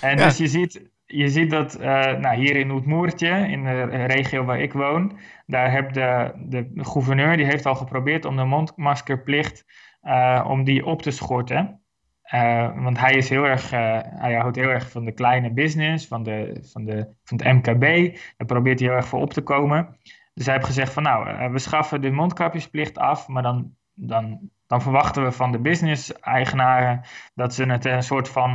en 0.00 0.16
Ja. 0.18 0.24
dus 0.24 0.36
je 0.36 0.46
ziet, 0.46 0.90
je 1.04 1.28
ziet 1.28 1.50
dat 1.50 1.74
eh, 1.74 2.12
nou, 2.12 2.36
hier 2.36 2.56
in 2.56 2.70
Oetmoertje, 2.70 3.28
in 3.48 3.64
de 3.64 4.04
regio 4.04 4.44
waar 4.44 4.60
ik 4.60 4.72
woon, 4.72 5.18
daar 5.46 5.70
heeft 5.70 5.94
de, 5.94 6.32
de 6.48 6.70
gouverneur 6.84 7.36
die 7.36 7.46
heeft 7.46 7.66
al 7.66 7.74
geprobeerd 7.74 8.24
om 8.24 8.36
de 8.36 8.44
mondmaskerplicht 8.44 9.64
eh, 10.00 10.44
om 10.48 10.64
die 10.64 10.86
op 10.86 11.02
te 11.02 11.10
schorten. 11.10 11.80
Eh, 12.26 12.82
want 12.82 12.98
hij 12.98 13.14
is 13.14 13.28
heel 13.28 13.44
erg, 13.44 13.72
eh, 13.72 13.98
hij 14.02 14.34
houdt 14.34 14.56
heel 14.56 14.68
erg 14.68 14.90
van 14.90 15.04
de 15.04 15.12
kleine 15.12 15.52
business, 15.52 16.06
van, 16.06 16.22
de, 16.22 16.58
van, 16.72 16.84
de, 16.84 17.14
van 17.24 17.40
het 17.42 17.52
MKB. 17.52 18.14
Daar 18.36 18.46
probeert 18.46 18.78
hij 18.78 18.88
heel 18.88 18.96
erg 18.96 19.06
voor 19.06 19.20
op 19.20 19.32
te 19.32 19.42
komen. 19.42 19.96
Dus 20.34 20.44
hij 20.44 20.54
heeft 20.54 20.66
gezegd 20.66 20.92
van 20.92 21.02
nou, 21.02 21.28
eh, 21.28 21.50
we 21.50 21.58
schaffen 21.58 22.00
de 22.00 22.10
mondkapjesplicht 22.10 22.98
af, 22.98 23.28
maar 23.28 23.42
dan, 23.42 23.74
dan, 23.94 24.50
dan 24.66 24.82
verwachten 24.82 25.24
we 25.24 25.32
van 25.32 25.52
de 25.52 25.58
business-eigenaren 25.58 27.00
dat 27.34 27.54
ze 27.54 27.64
het 27.64 27.84
een 27.84 28.02
soort 28.02 28.28
van, 28.28 28.50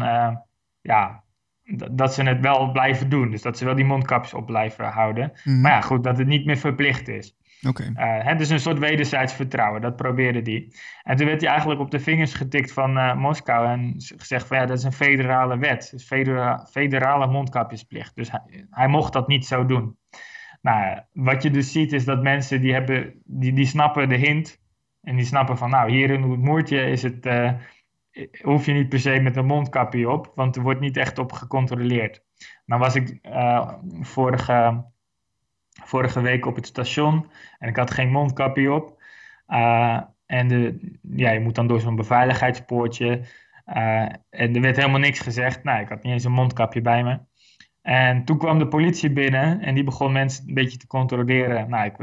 ja, 0.82 1.24
dat 1.92 2.13
ze 2.13 2.24
het 2.24 2.40
wel 2.40 2.72
blijven 2.72 3.10
doen. 3.10 3.32
Dus 3.32 3.42
dat 3.42 3.58
ze 3.58 3.66
wel 3.66 3.75
die 3.75 3.86
mondkapjes 3.86 4.34
op 4.34 4.46
blijven 4.46 4.86
houden. 4.86 5.32
Mhm. 5.44 5.62
Maar 5.62 5.72
ja, 5.72 5.82
goed, 5.82 6.04
dat 6.04 6.18
het 6.18 6.28
niet 6.28 6.46
meer 6.46 6.58
verplicht 6.58 7.08
is. 7.08 7.36
Oké. 7.68 7.91
Eh, 7.96 8.24
hè, 8.25 8.36
dus 8.36 8.50
een 8.50 8.60
soort 8.60 8.80
wederzijds 8.80 9.34
vertrouwen, 9.34 9.82
dat 9.82 9.96
probeerde 9.96 10.41
die. 10.41 10.75
En 11.03 11.15
toen 11.15 11.25
werd 11.25 11.41
hij 11.41 11.50
eigenlijk 11.50 11.80
op 11.80 11.91
de 11.91 12.00
vingers 12.00 12.34
getikt 12.34 12.72
van 12.72 12.98
eh, 12.98 13.15
Moskou 13.15 13.68
en 13.68 13.94
gezegd 13.98 14.48
van 14.48 14.58
ja, 14.58 14.65
dat 14.65 14.77
is 14.77 14.84
een 14.84 14.94
federale 14.94 15.58
wet, 15.58 15.94
federa- 16.06 16.68
federale 16.70 17.27
mondkapjesplicht. 17.27 18.15
Dus 18.15 18.32
hij, 18.32 18.65
hij 18.70 18.88
mocht 18.88 19.13
dat 19.13 19.27
niet 19.27 19.46
zo 19.46 19.65
doen. 19.65 19.98
Nou, 20.62 21.00
wat 21.13 21.44
je 21.44 21.51
dus 21.51 21.72
ziet 21.72 21.94
is 21.94 22.06
dat 22.06 22.22
mensen 22.22 22.62
die 22.62 22.74
hebben, 22.74 23.13
die, 23.25 23.53
die 23.53 23.65
snappen 23.65 24.10
de 24.10 24.15
hint 24.15 24.60
en 25.01 25.15
die 25.15 25.25
snappen 25.25 25.58
van 25.58 25.70
nou, 25.70 25.91
hier 25.91 26.10
in 26.10 26.24
Oetmoertje 26.24 26.82
is 26.82 27.03
het, 27.03 27.25
eh, 27.25 27.51
hoef 28.41 28.65
je 28.65 28.74
niet 28.74 28.89
per 28.89 29.00
se 29.00 29.20
met 29.20 29.36
een 29.36 29.46
mondkapje 29.46 30.10
op, 30.10 30.32
want 30.36 30.56
er 30.56 30.62
wordt 30.62 30.80
niet 30.80 30.98
echt 30.98 31.18
op 31.18 31.32
gecontroleerd. 31.32 32.24
Nou 32.65 32.82
was 32.82 32.96
ik 32.96 33.20
eh, 33.22 33.74
vorige 34.00 34.86
vorige 35.84 36.22
week 36.22 36.46
op 36.46 36.56
het 36.56 36.66
station 36.66 37.26
en 37.60 37.70
ik 37.70 37.76
had 37.76 37.92
geen 37.92 38.12
mondkapje 38.12 38.74
op. 38.74 39.02
Uh, 39.50 40.00
en 40.26 40.48
de, 40.48 40.92
ja, 41.02 41.32
je 41.32 41.40
moet 41.40 41.56
dan 41.56 41.68
door 41.68 41.80
zo'n 41.80 41.96
beveiligheidspoortje. 41.96 43.22
Uh, 43.74 44.02
en 44.30 44.56
er 44.56 44.62
werd 44.62 44.76
helemaal 44.76 45.00
niks 45.00 45.20
gezegd. 45.20 45.64
Nou, 45.64 45.82
ik 45.82 45.90
had 45.90 46.04
niet 46.04 46.14
eens 46.14 46.24
een 46.24 46.32
mondkapje 46.32 46.82
bij 46.82 47.04
me. 47.04 47.20
En 47.82 48.26
toen 48.26 48.38
kwam 48.38 48.60
de 48.60 48.68
politie 48.68 49.12
binnen 49.12 49.62
en 49.62 49.76
die 49.76 49.84
begon 49.84 50.12
mensen 50.12 50.48
een 50.48 50.54
beetje 50.54 50.78
te 50.78 50.88
controleren. 50.88 51.70
Nou, 51.70 51.86
ik, 51.86 51.98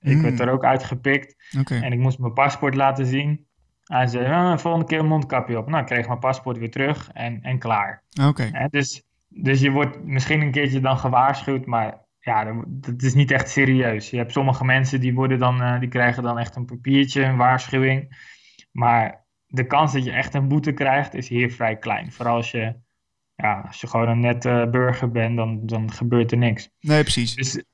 ik 0.00 0.16
Mm. 0.16 0.22
werd 0.22 0.40
er 0.40 0.50
ook 0.50 0.64
uitgepikt 0.64 1.36
en 1.82 1.92
ik 1.92 1.98
moest 1.98 2.18
mijn 2.18 2.32
paspoort 2.32 2.74
laten 2.74 3.06
zien. 3.06 3.46
Hij 3.84 4.06
zei, 4.06 4.32
ah, 4.32 4.58
volgende 4.58 4.86
keer 4.86 4.98
een 4.98 5.06
mondkapje 5.06 5.58
op. 5.58 5.68
Nou, 5.68 5.80
ik 5.80 5.86
kreeg 5.86 6.06
mijn 6.06 6.18
paspoort 6.18 6.58
weer 6.58 6.70
terug 6.70 7.10
en, 7.12 7.38
en 7.42 7.58
klaar. 7.58 8.02
Oké. 8.22 8.68
Dus, 8.70 9.02
dus 9.28 9.60
je 9.60 9.70
wordt 9.70 10.04
misschien 10.04 10.40
een 10.40 10.50
keertje 10.50 10.80
dan 10.80 10.98
gewaarschuwd, 10.98 11.66
maar 11.66 12.03
ja, 12.24 12.64
dat, 12.66 13.02
is 13.02 13.14
niet 13.14 13.30
echt 13.30 13.48
serieus. 13.48 14.10
Je 14.10 14.16
hebt 14.16 14.32
sommige 14.32 14.64
mensen 14.64 15.00
die, 15.00 15.14
worden 15.14 15.38
dan, 15.38 15.62
uh, 15.62 15.80
die 15.80 15.88
krijgen 15.88 16.22
dan 16.22 16.38
echt 16.38 16.56
een 16.56 16.64
papiertje, 16.64 17.22
een 17.22 17.36
waarschuwing. 17.36 18.16
Maar 18.72 19.24
de 19.46 19.66
kans 19.66 19.92
dat 19.92 20.04
je 20.04 20.12
echt 20.12 20.34
een 20.34 20.48
boete 20.48 20.72
krijgt 20.72 21.14
is 21.14 21.28
hier 21.28 21.52
vrij 21.52 21.76
klein. 21.76 22.12
Vooral 22.12 22.36
als 22.36 22.50
je, 22.50 22.74
ja, 23.34 23.60
als 23.66 23.80
je 23.80 23.86
gewoon 23.86 24.08
een 24.08 24.20
nette 24.20 24.68
burger 24.70 25.10
bent, 25.10 25.36
dan, 25.36 25.66
dan 25.66 25.92
gebeurt 25.92 26.32
er 26.32 26.38
niks. 26.38 26.70
Nee, 26.80 27.02
precies. 27.02 27.34
Dus, 27.34 27.64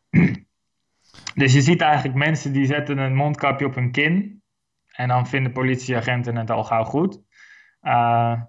dus 1.41 1.53
je 1.53 1.61
ziet 1.61 1.81
eigenlijk 1.81 2.19
mensen 2.19 2.53
die 2.53 2.67
zetten 2.67 2.99
een 2.99 3.15
mondkapje 3.15 3.67
op 3.67 3.75
hun 3.75 3.91
kin. 3.91 4.43
En 4.87 5.09
dan 5.09 5.27
vinden 5.27 5.53
politieagenten 5.53 6.37
het 6.37 6.51
al 6.51 6.65
gauw 6.65 6.85
goed. 6.85 7.21
Uh, 7.83 8.43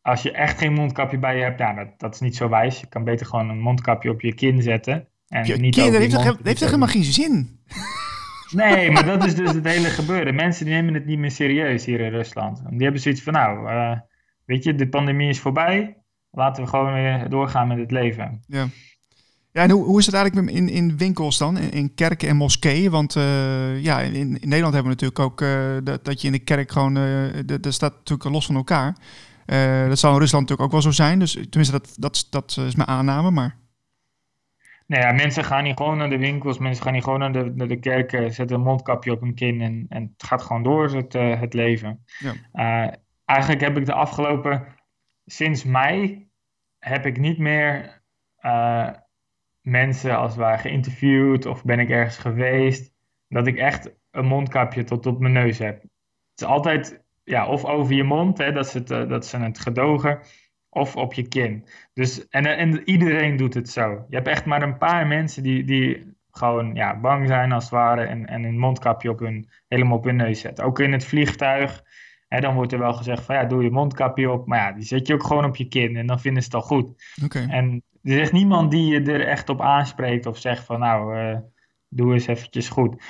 als 0.00 0.22
je 0.22 0.32
echt 0.32 0.58
geen 0.58 0.72
mondkapje 0.72 1.18
bij 1.18 1.36
je 1.36 1.42
hebt, 1.42 1.58
ja, 1.58 1.74
dat, 1.74 1.98
dat 1.98 2.14
is 2.14 2.20
niet 2.20 2.36
zo 2.36 2.48
wijs. 2.48 2.80
Je 2.80 2.88
kan 2.88 3.04
beter 3.04 3.26
gewoon 3.26 3.48
een 3.48 3.60
mondkapje 3.60 4.10
op 4.10 4.20
je 4.20 4.34
kin 4.34 4.62
zetten. 4.62 5.08
En 5.28 5.46
Je 5.46 5.56
niet 5.56 5.76
heeft, 5.76 5.98
heeft 6.42 6.58
toch 6.58 6.68
helemaal 6.68 6.88
geen 6.88 7.04
zin? 7.04 7.60
Nee, 8.50 8.90
maar 8.90 9.04
dat 9.04 9.24
is 9.24 9.34
dus 9.34 9.52
het 9.52 9.64
hele 9.64 9.88
gebeuren. 9.88 10.34
Mensen 10.34 10.64
die 10.64 10.74
nemen 10.74 10.94
het 10.94 11.06
niet 11.06 11.18
meer 11.18 11.30
serieus 11.30 11.84
hier 11.84 12.00
in 12.00 12.10
Rusland. 12.10 12.62
Die 12.68 12.82
hebben 12.82 13.00
zoiets 13.00 13.22
van, 13.22 13.32
nou, 13.32 13.70
uh, 13.70 13.98
weet 14.44 14.64
je, 14.64 14.74
de 14.74 14.88
pandemie 14.88 15.28
is 15.28 15.40
voorbij. 15.40 15.96
Laten 16.30 16.62
we 16.62 16.68
gewoon 16.68 16.92
weer 16.92 17.28
doorgaan 17.28 17.68
met 17.68 17.78
het 17.78 17.90
leven. 17.90 18.42
Ja. 18.46 18.68
Ja, 19.52 19.62
en 19.62 19.70
hoe, 19.70 19.84
hoe 19.84 19.98
is 19.98 20.06
het 20.06 20.14
eigenlijk 20.14 20.50
in, 20.50 20.68
in 20.68 20.96
winkels 20.96 21.38
dan, 21.38 21.58
in, 21.58 21.70
in 21.70 21.94
kerken 21.94 22.28
en 22.28 22.36
moskeeën? 22.36 22.90
Want 22.90 23.16
uh, 23.16 23.82
ja, 23.82 24.00
in, 24.00 24.14
in, 24.14 24.30
Nederland 24.30 24.74
hebben 24.74 24.82
we 24.82 24.88
natuurlijk 24.88 25.18
ook 25.18 25.40
uh, 25.40 25.76
dat, 25.84 26.04
dat 26.04 26.20
je 26.20 26.26
in 26.26 26.32
de 26.32 26.38
kerk 26.38 26.72
gewoon, 26.72 26.94
dat 27.46 27.74
staat 27.74 27.94
natuurlijk 27.96 28.30
los 28.30 28.46
van 28.46 28.56
elkaar. 28.56 28.96
Dat 29.88 29.98
zal 29.98 30.12
in 30.12 30.18
Rusland 30.18 30.48
natuurlijk 30.48 30.60
ook 30.60 30.82
wel 30.82 30.82
zo 30.82 30.90
zijn. 30.90 31.18
Dus 31.18 31.32
tenminste, 31.32 31.72
dat, 31.72 31.94
dat, 31.98 32.26
dat 32.30 32.56
is 32.66 32.74
mijn 32.74 32.88
aanname, 32.88 33.30
maar... 33.30 33.56
Nou 34.86 35.02
ja, 35.02 35.12
mensen 35.12 35.44
gaan 35.44 35.64
niet 35.64 35.76
gewoon 35.76 35.96
naar 35.96 36.10
de 36.10 36.18
winkels, 36.18 36.58
mensen 36.58 36.82
gaan 36.82 36.92
niet 36.92 37.04
gewoon 37.04 37.18
naar 37.18 37.32
de, 37.32 37.52
naar 37.54 37.68
de 37.68 37.78
kerken, 37.78 38.32
zetten 38.32 38.56
een 38.56 38.62
mondkapje 38.62 39.12
op 39.12 39.20
hun 39.20 39.34
kin 39.34 39.60
en, 39.60 39.86
en 39.88 40.02
het 40.16 40.26
gaat 40.26 40.42
gewoon 40.42 40.62
door, 40.62 40.94
het, 40.94 41.14
uh, 41.14 41.40
het 41.40 41.54
leven. 41.54 42.04
Ja. 42.18 42.32
Uh, 42.52 42.92
eigenlijk 43.24 43.60
heb 43.60 43.76
ik 43.76 43.86
de 43.86 43.92
afgelopen, 43.92 44.66
sinds 45.24 45.64
mei, 45.64 46.28
heb 46.78 47.06
ik 47.06 47.18
niet 47.18 47.38
meer 47.38 48.02
uh, 48.40 48.90
mensen 49.60 50.16
als 50.16 50.36
waar 50.36 50.58
geïnterviewd 50.58 51.46
of 51.46 51.64
ben 51.64 51.78
ik 51.78 51.90
ergens 51.90 52.18
geweest, 52.18 52.92
dat 53.28 53.46
ik 53.46 53.56
echt 53.56 53.94
een 54.10 54.26
mondkapje 54.26 54.84
tot 54.84 55.06
op 55.06 55.20
mijn 55.20 55.32
neus 55.32 55.58
heb. 55.58 55.82
Het 55.82 56.40
is 56.40 56.46
altijd 56.46 57.04
ja, 57.24 57.46
of 57.46 57.64
over 57.64 57.94
je 57.94 58.04
mond, 58.04 58.38
hè, 58.38 58.52
dat, 58.52 58.68
ze 58.68 58.78
het, 58.78 58.88
dat 58.88 59.26
ze 59.26 59.38
het 59.38 59.58
gedogen, 59.58 60.20
of 60.76 60.96
op 60.96 61.12
je 61.12 61.28
kin. 61.28 61.64
Dus, 61.92 62.28
en, 62.28 62.46
en 62.46 62.88
iedereen 62.88 63.36
doet 63.36 63.54
het 63.54 63.68
zo. 63.68 64.06
Je 64.08 64.16
hebt 64.16 64.28
echt 64.28 64.44
maar 64.44 64.62
een 64.62 64.78
paar 64.78 65.06
mensen 65.06 65.42
die, 65.42 65.64
die 65.64 66.14
gewoon 66.30 66.74
ja, 66.74 67.00
bang 67.00 67.28
zijn 67.28 67.52
als 67.52 67.64
het 67.64 67.72
ware 67.72 68.04
en, 68.04 68.26
en 68.26 68.44
een 68.44 68.58
mondkapje 68.58 69.10
op 69.10 69.18
hun, 69.18 69.48
helemaal 69.68 69.96
op 69.96 70.04
hun 70.04 70.16
neus 70.16 70.40
zetten. 70.40 70.64
Ook 70.64 70.78
in 70.78 70.92
het 70.92 71.04
vliegtuig, 71.04 71.82
hè, 72.28 72.40
dan 72.40 72.54
wordt 72.54 72.72
er 72.72 72.78
wel 72.78 72.92
gezegd 72.92 73.24
van 73.24 73.34
ja, 73.34 73.44
doe 73.44 73.62
je 73.62 73.70
mondkapje 73.70 74.30
op. 74.30 74.46
Maar 74.46 74.58
ja, 74.58 74.72
die 74.72 74.84
zet 74.84 75.06
je 75.06 75.14
ook 75.14 75.26
gewoon 75.26 75.44
op 75.44 75.56
je 75.56 75.68
kin 75.68 75.96
en 75.96 76.06
dan 76.06 76.20
vinden 76.20 76.42
ze 76.42 76.48
het 76.48 76.56
al 76.56 76.62
goed. 76.62 77.04
Okay. 77.24 77.46
En 77.46 77.82
er 78.02 78.18
is 78.18 78.32
niemand 78.32 78.70
die 78.70 78.92
je 78.92 79.12
er 79.12 79.26
echt 79.26 79.48
op 79.48 79.60
aanspreekt 79.60 80.26
of 80.26 80.38
zegt 80.38 80.64
van 80.64 80.78
nou, 80.78 81.18
uh, 81.18 81.38
doe 81.88 82.12
eens 82.12 82.26
eventjes 82.26 82.68
goed. 82.68 83.02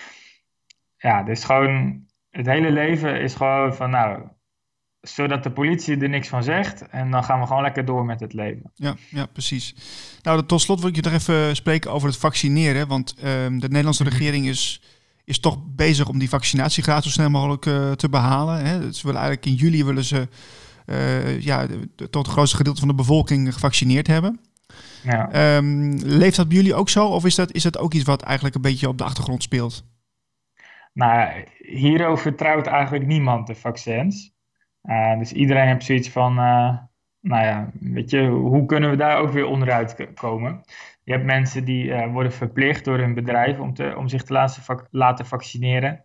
Ja, 0.97 1.23
dus 1.23 1.45
gewoon, 1.45 2.07
het 2.31 2.47
hele 2.47 2.71
leven 2.71 3.21
is 3.21 3.35
gewoon 3.35 3.75
van 3.75 3.91
nou, 3.91 4.29
zodat 5.09 5.43
de 5.43 5.51
politie 5.51 5.97
er 5.99 6.09
niks 6.09 6.29
van 6.29 6.43
zegt. 6.43 6.89
En 6.89 7.11
dan 7.11 7.25
gaan 7.25 7.41
we 7.41 7.47
gewoon 7.47 7.63
lekker 7.63 7.85
door 7.85 8.05
met 8.05 8.21
het 8.21 8.33
leven. 8.33 8.71
Ja, 8.75 8.95
ja 9.11 9.27
precies. 9.27 9.75
Nou, 10.23 10.47
tot 10.47 10.61
slot 10.61 10.81
wil 10.81 10.89
ik 10.89 10.97
je 10.97 11.03
nog 11.03 11.13
even 11.13 11.57
spreken 11.57 11.93
over 11.93 12.09
het 12.09 12.19
vaccineren. 12.19 12.89
Want 12.89 13.15
um, 13.25 13.61
de 13.61 13.69
Nederlandse 13.69 14.03
Mhm. 14.03 14.13
regering 14.13 14.47
is, 14.47 14.83
is 15.25 15.41
toch 15.41 15.59
bezig 15.67 16.09
om 16.09 16.19
die 16.19 16.29
vaccinatiegraad 16.29 17.05
zo 17.05 17.11
snel 17.11 17.31
mogelijk 17.31 17.67
uh, 17.67 17.93
te 17.93 18.09
behalen. 18.09 18.65
Hè. 18.65 18.93
Ze 18.93 19.07
willen 19.07 19.21
eigenlijk 19.21 19.47
in 19.47 19.55
juli 19.55 19.85
willen 19.85 20.05
ze 20.05 20.29
uh, 20.87 21.41
ja, 21.41 21.67
tot 21.97 22.27
het 22.27 22.35
grootste 22.35 22.57
gedeelte 22.57 22.79
van 22.81 22.89
de 22.89 22.95
bevolking 22.95 23.53
gevaccineerd 23.55 24.07
hebben. 24.07 24.41
Ja. 25.03 25.57
Um, 25.57 25.95
leeft 25.95 26.37
dat 26.37 26.49
bij 26.49 26.57
jullie 26.57 26.75
ook 26.75 26.89
zo? 26.89 27.07
Of 27.07 27.25
is 27.25 27.35
dat, 27.35 27.53
is 27.53 27.63
dat 27.63 27.79
ook 27.79 27.95
iets 27.95 28.05
wat 28.05 28.23
eigenlijk 28.23 28.55
een 28.55 28.63
beetje 28.63 28.89
op 28.89 28.99
de 28.99 29.05
achtergrond 29.05 29.43
speelt? 29.43 29.85
Nou, 30.93 31.45
hierover 31.59 32.23
vertrouwt 32.23 32.67
eigenlijk 32.67 33.07
niemand 33.07 33.47
de 33.47 33.55
vaccins. 33.55 34.35
Uh, 34.87 35.19
dus 35.19 35.33
iedereen 35.33 35.67
heeft 35.67 35.85
zoiets 35.85 36.09
van, 36.09 36.33
uh, 36.39 36.77
nou 37.21 37.45
ja, 37.45 37.71
weet 37.81 38.11
je, 38.11 38.27
hoe 38.27 38.67
kunnen 38.67 38.91
we 38.91 38.97
daar 38.97 39.19
ook 39.19 39.31
weer 39.31 39.47
onderuit 39.47 40.13
komen? 40.15 40.61
Je 41.03 41.13
hebt 41.13 41.25
mensen 41.25 41.65
die 41.65 41.85
uh, 41.85 42.13
worden 42.13 42.33
verplicht 42.33 42.85
door 42.85 42.99
hun 42.99 43.15
bedrijf 43.15 43.59
om, 43.59 43.75
te, 43.75 43.95
om 43.97 44.09
zich 44.09 44.23
te 44.23 44.33
laten, 44.33 44.63
vac 44.63 44.87
laten 44.91 45.27
vaccineren. 45.27 46.05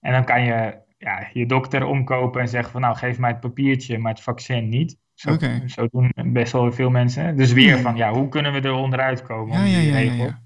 En 0.00 0.12
dan 0.12 0.24
kan 0.24 0.44
je 0.44 0.78
ja, 0.98 1.28
je 1.32 1.46
dokter 1.46 1.84
omkopen 1.84 2.40
en 2.40 2.48
zeggen 2.48 2.72
van, 2.72 2.80
nou 2.80 2.96
geef 2.96 3.18
mij 3.18 3.30
het 3.30 3.40
papiertje, 3.40 3.98
maar 3.98 4.12
het 4.12 4.22
vaccin 4.22 4.68
niet. 4.68 4.98
Zo, 5.14 5.32
okay. 5.32 5.68
zo 5.68 5.86
doen 5.90 6.12
best 6.32 6.52
wel 6.52 6.72
veel 6.72 6.90
mensen. 6.90 7.36
Dus 7.36 7.52
weer 7.52 7.78
van, 7.78 7.96
ja, 7.96 8.12
hoe 8.12 8.28
kunnen 8.28 8.52
we 8.52 8.60
er 8.60 8.72
onderuit 8.72 9.22
komen? 9.22 9.58
Ja, 9.58 9.78
ja, 9.78 9.98
ja, 9.98 9.98
ja, 9.98 10.40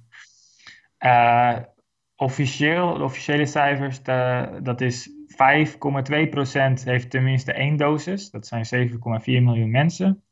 ja. 0.98 1.68
officieel, 2.16 2.94
de 2.98 3.04
officiële 3.04 3.46
cijfers, 3.46 4.02
de, 4.02 4.48
dat 4.62 4.80
is 4.80 5.10
5,2% 5.34 6.84
heeft 6.84 7.10
tenminste 7.10 7.52
één 7.52 7.76
dosis. 7.76 8.30
Dat 8.30 8.46
zijn 8.46 8.90
7,4 8.90 8.96
miljoen 9.24 9.70
mensen. 9.70 10.22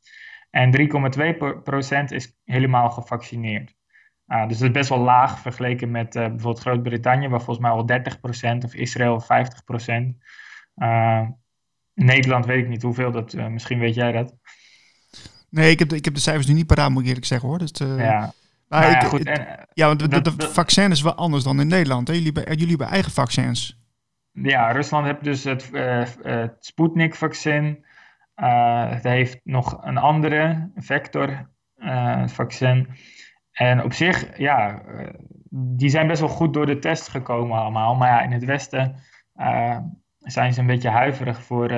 En 0.49 0.71
3,2% 0.71 2.03
is 2.07 2.37
helemaal 2.45 2.89
gevaccineerd. 2.89 3.75
Uh, 4.27 4.47
dus 4.47 4.57
dat 4.57 4.67
is 4.67 4.73
best 4.73 4.89
wel 4.89 4.99
laag 4.99 5.39
vergeleken 5.39 5.91
met 5.91 6.15
uh, 6.15 6.21
bijvoorbeeld 6.21 6.59
Groot-Brittannië, 6.59 7.27
waar 7.27 7.41
volgens 7.41 7.65
mij 7.65 7.71
al 7.71 7.87
30% 8.61 8.65
of 8.65 8.73
Israël 8.73 9.23
50%. 9.23 9.25
Uh, 10.75 11.21
Nederland 11.93 12.45
weet 12.45 12.63
ik 12.63 12.69
niet 12.69 12.81
hoeveel, 12.81 13.11
dat, 13.11 13.33
uh, 13.33 13.47
misschien 13.47 13.79
weet 13.79 13.95
jij 13.95 14.11
dat. 14.11 14.35
Nee, 15.49 15.71
ik 15.71 15.79
heb, 15.79 15.89
de, 15.89 15.95
ik 15.95 16.05
heb 16.05 16.13
de 16.13 16.19
cijfers 16.19 16.47
nu 16.47 16.53
niet 16.53 16.67
paraat, 16.67 16.89
moet 16.89 17.01
ik 17.01 17.07
eerlijk 17.07 17.25
zeggen 17.25 17.49
hoor. 17.49 17.57
Dus, 17.57 17.71
ja. 17.77 18.33
Maar 18.67 18.81
nou 18.81 18.93
ik, 18.93 19.01
ja, 19.01 19.07
goed, 19.07 19.23
en, 19.23 19.67
ja, 19.73 19.87
want 19.87 20.11
dat, 20.11 20.39
de 20.39 20.49
vaccin 20.49 20.91
is 20.91 21.01
wel 21.01 21.15
anders 21.15 21.43
dan 21.43 21.59
in 21.59 21.67
Nederland. 21.67 22.07
Hè? 22.07 22.13
Jullie, 22.13 22.33
jullie 22.33 22.67
hebben 22.67 22.87
eigen 22.87 23.11
vaccins. 23.11 23.82
Ja, 24.33 24.71
Rusland 24.71 25.05
heeft 25.05 25.23
dus 25.23 25.43
het, 25.43 25.69
uh, 25.73 26.05
het 26.21 26.55
Sputnik-vaccin. 26.59 27.85
Uh, 28.35 28.89
het 28.89 29.03
heeft 29.03 29.39
nog 29.43 29.85
een 29.85 29.97
andere 29.97 30.71
vector-vaccin. 30.75 32.87
en 33.51 33.83
op 33.83 33.93
zich, 33.93 34.37
ja, 34.37 34.81
die 35.49 35.89
zijn 35.89 36.07
best 36.07 36.19
wel 36.19 36.29
goed 36.29 36.53
door 36.53 36.65
de 36.65 36.79
test 36.79 37.07
gekomen 37.07 37.57
allemaal. 37.57 37.95
Maar 37.95 38.09
ja, 38.09 38.21
in 38.21 38.31
het 38.31 38.45
Westen 38.45 38.95
zijn 40.17 40.53
ze 40.53 40.59
een 40.59 40.67
beetje 40.67 40.89
huiverig 40.89 41.43
voor 41.43 41.71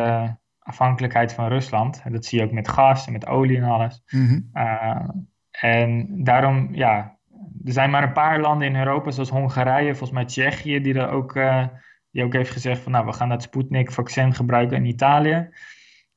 afhankelijkheid 0.65 1.33
van 1.33 1.47
Rusland. 1.47 2.01
En 2.03 2.11
dat 2.11 2.25
zie 2.25 2.39
je 2.39 2.45
ook 2.45 2.51
met 2.51 2.67
gas 2.67 3.05
en 3.05 3.13
met 3.13 3.27
olie 3.27 3.57
en 3.57 3.63
alles. 3.63 4.03
Mm 4.09 4.27
-hmm. 4.27 4.49
uh, 4.53 5.09
en 5.51 6.07
daarom, 6.23 6.67
ja, 6.71 7.17
er 7.65 7.71
zijn 7.71 7.89
maar 7.89 8.03
een 8.03 8.13
paar 8.13 8.39
landen 8.39 8.67
in 8.67 8.75
Europa, 8.75 9.11
zoals 9.11 9.29
Hongarije, 9.29 9.89
volgens 9.89 10.11
mij 10.11 10.25
Tsjechië, 10.25 10.81
die 10.81 10.99
er 10.99 11.09
ook, 11.09 11.35
die 12.15 12.23
ook 12.23 12.33
heeft 12.33 12.51
gezegd 12.51 12.81
van, 12.81 12.91
nou, 12.91 13.05
we 13.05 13.13
gaan 13.13 13.29
dat 13.29 13.41
Sputnik-vaccin 13.41 14.33
gebruiken 14.33 14.77
in 14.77 14.85
Italië. 14.85 15.49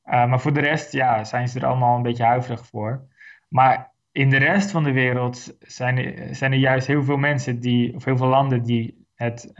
maar 0.02 0.40
voor 0.40 0.52
de 0.52 0.60
rest, 0.60 0.92
ja, 0.92 1.24
zijn 1.24 1.48
ze 1.48 1.58
er 1.58 1.66
allemaal 1.66 1.96
een 1.96 2.02
beetje 2.02 2.24
huiverig 2.24 2.66
voor. 2.66 3.06
Maar 3.48 3.92
in 4.12 4.30
de 4.30 4.36
rest 4.36 4.70
van 4.70 4.84
de 4.84 4.92
wereld 4.92 5.56
zijn 5.60 5.98
er, 5.98 6.34
zijn 6.34 6.52
er 6.52 6.58
juist 6.58 6.86
heel 6.86 7.04
veel 7.04 7.16
mensen 7.16 7.60
die, 7.60 7.94
of 7.94 8.04
heel 8.04 8.16
veel 8.16 8.26
landen 8.26 8.62
die 8.62 9.06
het 9.14 9.52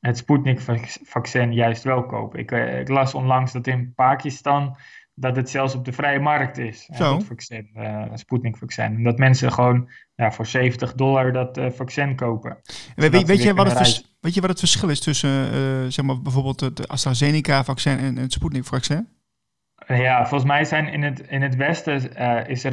het 0.00 0.16
Sputnik-vaccin 0.16 1.52
juist 1.52 1.82
wel 1.84 2.06
kopen. 2.06 2.38
Ik, 2.38 2.50
uh, 2.50 2.80
ik, 2.80 2.88
las 2.88 3.14
onlangs 3.14 3.52
dat 3.52 3.66
in 3.66 3.94
Pakistan 3.94 4.76
dat 5.20 5.36
het 5.36 5.50
zelfs 5.50 5.74
op 5.74 5.84
de 5.84 5.92
vrije 5.92 6.20
markt 6.20 6.58
is. 6.58 6.88
Zo. 6.94 7.14
Het 7.14 7.24
vaccin, 7.24 7.70
uh, 7.76 8.04
Sputnik-vaccin. 8.14 8.84
En 8.84 9.02
dat 9.02 9.18
mensen 9.18 9.52
gewoon 9.52 9.90
ja, 10.14 10.32
voor 10.32 10.46
70 10.46 10.94
dollar 10.94 11.32
dat 11.32 11.58
uh, 11.58 11.70
vaccin 11.70 12.16
kopen. 12.16 12.58
Weet, 12.96 13.10
weet, 13.10 13.26
weet, 13.26 13.42
je 13.42 13.54
wat 13.54 13.78
het 13.78 14.04
weet 14.20 14.34
je 14.34 14.40
wat 14.40 14.50
het 14.50 14.58
verschil 14.58 14.88
is 14.88 15.00
tussen 15.00 15.92
zeg 15.92 16.04
maar 16.04 16.22
bijvoorbeeld 16.22 16.60
het 16.60 16.88
AstraZeneca-vaccin 16.88 17.98
en 17.98 18.16
het 18.16 18.32
Sputnik-vaccin? 18.32 19.08
Ja, 19.86 20.26
volgens 20.26 20.50
mij 20.50 20.64
zijn 20.64 20.88
in 20.88 21.02
het, 21.02 21.20
in 21.20 21.42
het 21.42 21.56
Westen 21.56 22.16
is 22.46 22.64
er, 22.64 22.72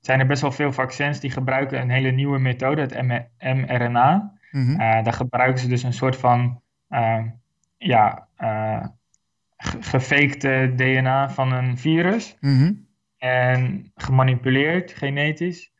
zijn 0.00 0.20
er 0.20 0.26
best 0.26 0.42
wel 0.42 0.52
veel 0.52 0.72
vaccins 0.72 1.20
die 1.20 1.30
gebruiken 1.30 1.80
een 1.80 1.90
hele 1.90 2.10
nieuwe 2.10 2.38
methode, 2.38 2.80
het 2.80 3.02
mRNA. 3.38 4.32
Mm 4.50 4.66
-hmm. 4.66 4.70
Uh, 4.70 4.78
daar 4.78 5.12
gebruiken 5.12 5.60
ze 5.60 5.68
dus 5.68 5.82
een 5.82 5.92
soort 5.92 6.16
van 6.16 6.60
ja, 7.76 8.28
gefakte 9.80 10.72
DNA 10.76 11.30
van 11.30 11.52
een 11.52 11.78
virus. 11.78 12.36
Mm 12.40 12.58
-hmm. 12.58 12.86
En 13.18 13.92
gemanipuleerd 13.94 14.92
genetisch. 14.92 15.72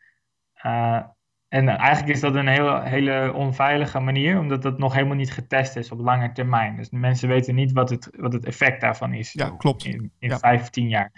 en 1.48 1.68
eigenlijk 1.68 2.08
is 2.08 2.20
dat 2.20 2.34
een 2.34 2.48
heel, 2.48 2.80
hele 2.80 3.32
onveilige 3.32 4.00
manier, 4.00 4.38
omdat 4.38 4.62
dat 4.62 4.78
nog 4.78 4.94
helemaal 4.94 5.16
niet 5.16 5.32
getest 5.32 5.76
is 5.76 5.90
op 5.90 6.00
lange 6.00 6.32
termijn. 6.32 6.76
Dus 6.76 6.90
mensen 6.90 7.28
weten 7.28 7.54
niet 7.54 7.72
wat 7.72 7.90
het, 7.90 8.08
wat 8.16 8.32
het 8.32 8.44
effect 8.44 8.80
daarvan 8.80 9.12
is. 9.12 9.32
Ja, 9.32 9.50
klopt. 9.50 9.84
In, 9.84 10.12
in 10.18 10.28
ja. 10.28 10.38
vijf 10.38 10.68
tien 10.68 10.88
jaar. 10.88 11.12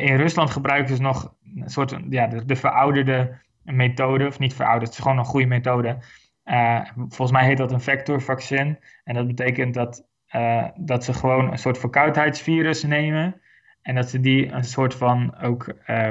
in 0.00 0.16
Rusland 0.16 0.50
gebruiken 0.50 0.96
ze 0.96 1.02
nog 1.02 1.34
een 1.54 1.70
soort, 1.70 1.98
ja, 2.08 2.26
de, 2.26 2.44
de 2.44 2.56
verouderde 2.56 3.40
methode, 3.62 4.26
of 4.26 4.38
niet 4.38 4.54
verouderd, 4.54 4.86
het 4.86 4.98
is 4.98 5.02
gewoon 5.02 5.18
een 5.18 5.24
goede 5.24 5.46
methode. 5.46 5.98
Uh, 6.44 6.84
volgens 6.94 7.30
mij 7.30 7.44
heet 7.44 7.56
dat 7.56 7.72
een 7.72 7.80
vectorvaccin. 7.80 8.78
En 9.04 9.14
dat 9.14 9.26
betekent 9.26 9.74
dat, 9.74 10.07
uh, 10.34 10.64
dat 10.76 11.04
ze 11.04 11.14
gewoon 11.14 11.50
een 11.50 11.58
soort 11.58 11.78
verkoudheidsvirus 11.78 12.82
nemen. 12.82 13.40
En 13.82 13.94
dat 13.94 14.10
ze 14.10 14.20
die 14.20 14.52
een 14.52 14.64
soort 14.64 14.94
van 14.94 15.38
ook 15.38 15.74
uh, 15.86 16.08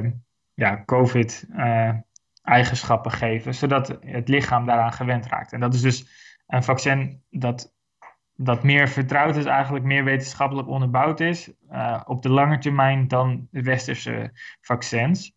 ja, 0.53 0.83
COVID-eigenschappen 0.85 3.11
geven. 3.11 3.55
Zodat 3.55 3.97
het 3.99 4.27
lichaam 4.27 4.65
daaraan 4.65 4.93
gewend 4.93 5.25
raakt. 5.25 5.53
En 5.53 5.59
dat 5.59 5.73
is 5.73 5.81
dus 5.81 6.07
een 6.47 6.63
vaccin 6.63 7.23
dat, 7.29 7.73
dat 8.35 8.63
meer 8.63 8.87
vertrouwd 8.87 9.35
is, 9.35 9.45
eigenlijk 9.45 9.85
meer 9.85 10.03
wetenschappelijk 10.03 10.67
onderbouwd 10.67 11.19
is. 11.19 11.51
uh, 11.71 12.01
op 12.05 12.21
de 12.21 12.29
lange 12.29 12.57
termijn 12.57 13.07
dan 13.07 13.47
de 13.51 13.61
westerse 13.61 14.31
vaccins. 14.61 15.35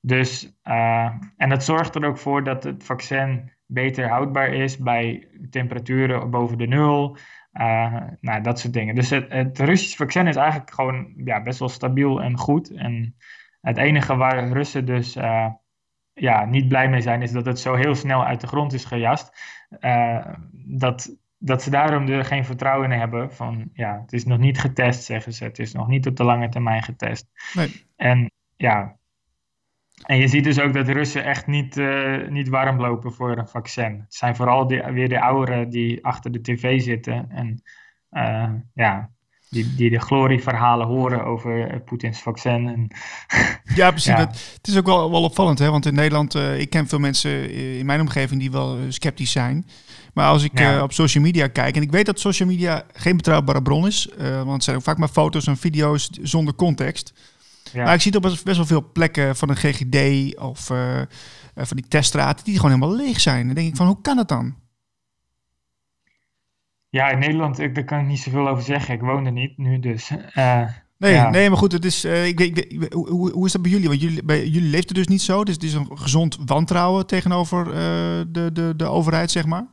Dus, 0.00 0.52
en 1.36 1.48
dat 1.48 1.64
zorgt 1.64 1.94
er 1.94 2.04
ook 2.04 2.18
voor 2.18 2.44
dat 2.44 2.64
het 2.64 2.84
vaccin 2.84 3.52
beter 3.66 4.08
houdbaar 4.08 4.48
is 4.48 4.78
bij 4.78 5.28
temperaturen 5.50 6.30
boven 6.30 6.58
de 6.58 6.66
nul. 6.66 7.16
Uh, 7.60 8.02
nou, 8.20 8.42
dat 8.42 8.60
soort 8.60 8.72
dingen. 8.72 8.94
Dus 8.94 9.10
het, 9.10 9.32
het 9.32 9.58
Russische 9.58 9.96
vaccin 9.96 10.26
is 10.26 10.36
eigenlijk 10.36 10.70
gewoon 10.70 11.12
ja, 11.16 11.42
best 11.42 11.58
wel 11.58 11.68
stabiel 11.68 12.22
en 12.22 12.38
goed. 12.38 12.70
En 12.70 13.16
het 13.60 13.76
enige 13.76 14.16
waar 14.16 14.48
Russen 14.48 14.86
dus 14.86 15.16
uh, 15.16 15.48
ja, 16.12 16.44
niet 16.44 16.68
blij 16.68 16.88
mee 16.88 17.00
zijn, 17.00 17.22
is 17.22 17.32
dat 17.32 17.46
het 17.46 17.60
zo 17.60 17.74
heel 17.74 17.94
snel 17.94 18.24
uit 18.24 18.40
de 18.40 18.46
grond 18.46 18.72
is 18.72 18.84
gejast. 18.84 19.40
Uh, 19.80 20.26
dat, 20.52 21.16
dat 21.38 21.62
ze 21.62 21.70
daarom 21.70 22.08
er 22.08 22.24
geen 22.24 22.44
vertrouwen 22.44 22.92
in 22.92 22.98
hebben. 22.98 23.32
Van 23.32 23.70
ja, 23.72 24.00
het 24.00 24.12
is 24.12 24.24
nog 24.24 24.38
niet 24.38 24.60
getest, 24.60 25.04
zeggen 25.04 25.32
ze. 25.32 25.44
Het 25.44 25.58
is 25.58 25.72
nog 25.72 25.88
niet 25.88 26.06
op 26.06 26.16
de 26.16 26.24
lange 26.24 26.48
termijn 26.48 26.82
getest. 26.82 27.26
Nee. 27.54 27.86
En 27.96 28.30
ja, 28.56 28.96
en 30.02 30.16
je 30.16 30.28
ziet 30.28 30.44
dus 30.44 30.60
ook 30.60 30.72
dat 30.72 30.88
Russen 30.88 31.24
echt 31.24 31.46
niet, 31.46 31.76
uh, 31.76 32.28
niet 32.28 32.48
warm 32.48 32.80
lopen 32.80 33.12
voor 33.12 33.38
een 33.38 33.48
vaccin. 33.48 34.00
Het 34.00 34.14
zijn 34.14 34.36
vooral 34.36 34.66
die, 34.66 34.82
weer 34.82 35.08
de 35.08 35.20
ouderen 35.20 35.70
die 35.70 36.04
achter 36.04 36.32
de 36.32 36.40
tv 36.40 36.80
zitten. 36.80 37.26
En 37.30 37.62
uh, 38.10 38.50
ja, 38.74 39.10
die, 39.50 39.74
die 39.74 39.90
de 39.90 40.00
glorieverhalen 40.00 40.86
horen 40.86 41.24
over 41.24 41.80
Poetins 41.80 42.22
vaccin. 42.22 42.68
En, 42.68 42.88
ja, 43.80 43.90
precies. 43.90 44.14
Het 44.14 44.60
is 44.68 44.76
ook 44.76 44.86
wel, 44.86 45.10
wel 45.10 45.22
opvallend, 45.22 45.58
hè? 45.58 45.70
want 45.70 45.86
in 45.86 45.94
Nederland, 45.94 46.34
ik 46.34 46.70
ken 46.70 46.88
veel 46.88 46.98
mensen 46.98 47.50
in 47.50 47.86
mijn 47.86 48.00
omgeving 48.00 48.40
die 48.40 48.50
wel 48.50 48.78
sceptisch 48.88 49.32
zijn. 49.32 49.66
Maar 50.14 50.28
als 50.28 50.42
ik 50.42 50.80
op 50.82 50.92
social 50.92 51.24
media 51.24 51.46
kijk, 51.46 51.76
en 51.76 51.82
ik 51.82 51.90
weet 51.90 52.06
dat 52.06 52.20
social 52.20 52.48
media 52.48 52.84
geen 52.92 53.16
betrouwbare 53.16 53.62
bron 53.62 53.86
is, 53.86 54.08
want 54.18 54.52
het 54.52 54.64
zijn 54.64 54.76
ook 54.76 54.82
vaak 54.82 54.98
maar 54.98 55.08
foto's 55.08 55.46
en 55.46 55.56
video's 55.56 56.10
zonder 56.10 56.54
context. 56.54 57.12
Ja. 57.76 57.84
Maar 57.84 57.94
ik 57.94 58.00
zie 58.00 58.12
het 58.12 58.24
op 58.24 58.44
best 58.44 58.56
wel 58.56 58.66
veel 58.66 58.92
plekken 58.92 59.36
van 59.36 59.48
een 59.48 59.56
GGD 59.56 60.38
of 60.38 60.70
van 61.64 61.76
die 61.76 61.88
teststraten 61.88 62.44
die 62.44 62.56
gewoon 62.56 62.70
helemaal 62.70 62.96
leeg 62.96 63.20
zijn. 63.20 63.46
Dan 63.46 63.54
denk 63.54 63.68
ik 63.68 63.76
van, 63.76 63.86
hoe 63.86 64.00
kan 64.00 64.16
dat 64.16 64.28
dan? 64.28 64.54
Ja, 66.88 67.10
in 67.10 67.18
Nederland, 67.18 67.58
ik, 67.58 67.74
daar 67.74 67.84
kan 67.84 68.00
ik 68.00 68.06
niet 68.06 68.18
zoveel 68.18 68.48
over 68.48 68.62
zeggen. 68.62 68.94
Ik 68.94 69.00
woon 69.00 69.26
er 69.26 69.32
niet 69.32 69.58
nu, 69.58 69.78
dus... 69.78 70.10
Uh, 70.10 70.68
nee, 70.98 71.20
nee, 71.20 71.48
maar 71.48 71.58
goed, 71.58 71.72
het 71.72 71.84
is, 71.84 72.04
uh, 72.04 72.26
ik, 72.26 72.40
ik, 72.40 72.92
hoe, 72.92 73.30
hoe 73.30 73.46
is 73.46 73.52
dat 73.52 73.62
bij 73.62 73.70
jullie? 73.70 73.88
Want 73.88 74.00
jullie, 74.00 74.24
bij 74.24 74.46
jullie 74.46 74.70
leeft 74.70 74.88
het 74.88 74.96
dus 74.96 75.06
niet 75.06 75.22
zo. 75.22 75.44
Dus 75.44 75.54
het 75.54 75.62
is 75.62 75.74
een 75.74 75.98
gezond 75.98 76.38
wantrouwen 76.44 77.06
tegenover 77.06 77.64
de, 78.32 78.50
de, 78.52 78.72
de 78.76 78.86
overheid, 78.86 79.30
zeg 79.30 79.46
maar. 79.46 79.66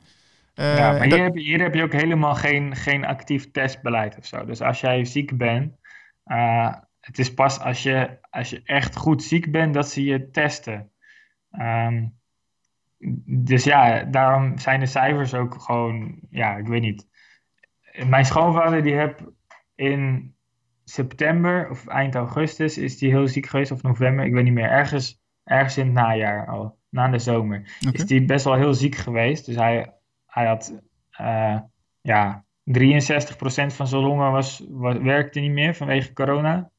ja, 0.53 0.91
maar 0.91 1.03
hier, 1.03 1.23
heb 1.23 1.35
je, 1.35 1.43
hier 1.43 1.61
heb 1.61 1.73
je 1.73 1.83
ook 1.83 1.93
helemaal 1.93 2.35
geen, 2.35 2.75
geen 2.75 3.05
actief 3.05 3.51
testbeleid 3.51 4.17
of 4.17 4.25
zo. 4.25 4.45
Dus 4.45 4.61
als 4.61 4.79
jij 4.79 5.05
ziek 5.05 5.37
bent, 5.37 5.71
het 7.05 7.19
is 7.19 7.33
pas 7.33 7.59
als 7.59 7.83
je, 7.83 8.17
als 8.29 8.49
je 8.49 8.61
echt 8.63 8.95
goed 8.95 9.23
ziek 9.23 9.51
bent 9.51 9.73
dat 9.73 9.89
ze 9.89 10.03
je 10.03 10.29
testen. 10.29 10.91
Um, 11.59 12.17
dus 13.25 13.63
ja, 13.63 14.03
daarom 14.03 14.57
zijn 14.57 14.79
de 14.79 14.85
cijfers 14.85 15.33
ook 15.33 15.61
gewoon, 15.61 16.19
ja, 16.29 16.55
ik 16.57 16.67
weet 16.67 16.81
niet. 16.81 17.07
Mijn 18.07 18.25
schoonvader 18.25 18.83
die 18.83 18.93
heb 18.93 19.31
in 19.75 20.35
september 20.83 21.69
of 21.69 21.87
eind 21.87 22.15
augustus 22.15 22.77
is 22.77 22.97
die 22.97 23.09
heel 23.09 23.27
ziek 23.27 23.45
geweest, 23.45 23.71
of 23.71 23.81
november, 23.81 24.25
ik 24.25 24.33
weet 24.33 24.43
niet 24.43 24.53
meer, 24.53 24.69
ergens, 24.69 25.21
ergens 25.43 25.77
in 25.77 25.85
het 25.85 25.93
najaar 25.93 26.47
al, 26.47 26.77
na 26.89 27.07
de 27.07 27.19
zomer, 27.19 27.77
is 27.91 28.05
die 28.05 28.25
best 28.25 28.45
wel 28.45 28.55
heel 28.55 28.73
ziek 28.73 28.95
geweest. 28.95 29.45
Dus 29.45 29.55
hij, 29.55 29.93
hij 30.25 30.45
had, 30.45 30.79
uh, 31.21 31.59
ja, 32.01 32.45
63% 32.63 32.73
van 33.73 33.87
zijn 33.87 34.01
longen 34.01 34.31
was, 34.31 34.65
werkte 35.01 35.39
niet 35.39 35.51
meer 35.51 35.75
vanwege 35.75 36.13
corona. 36.13 36.71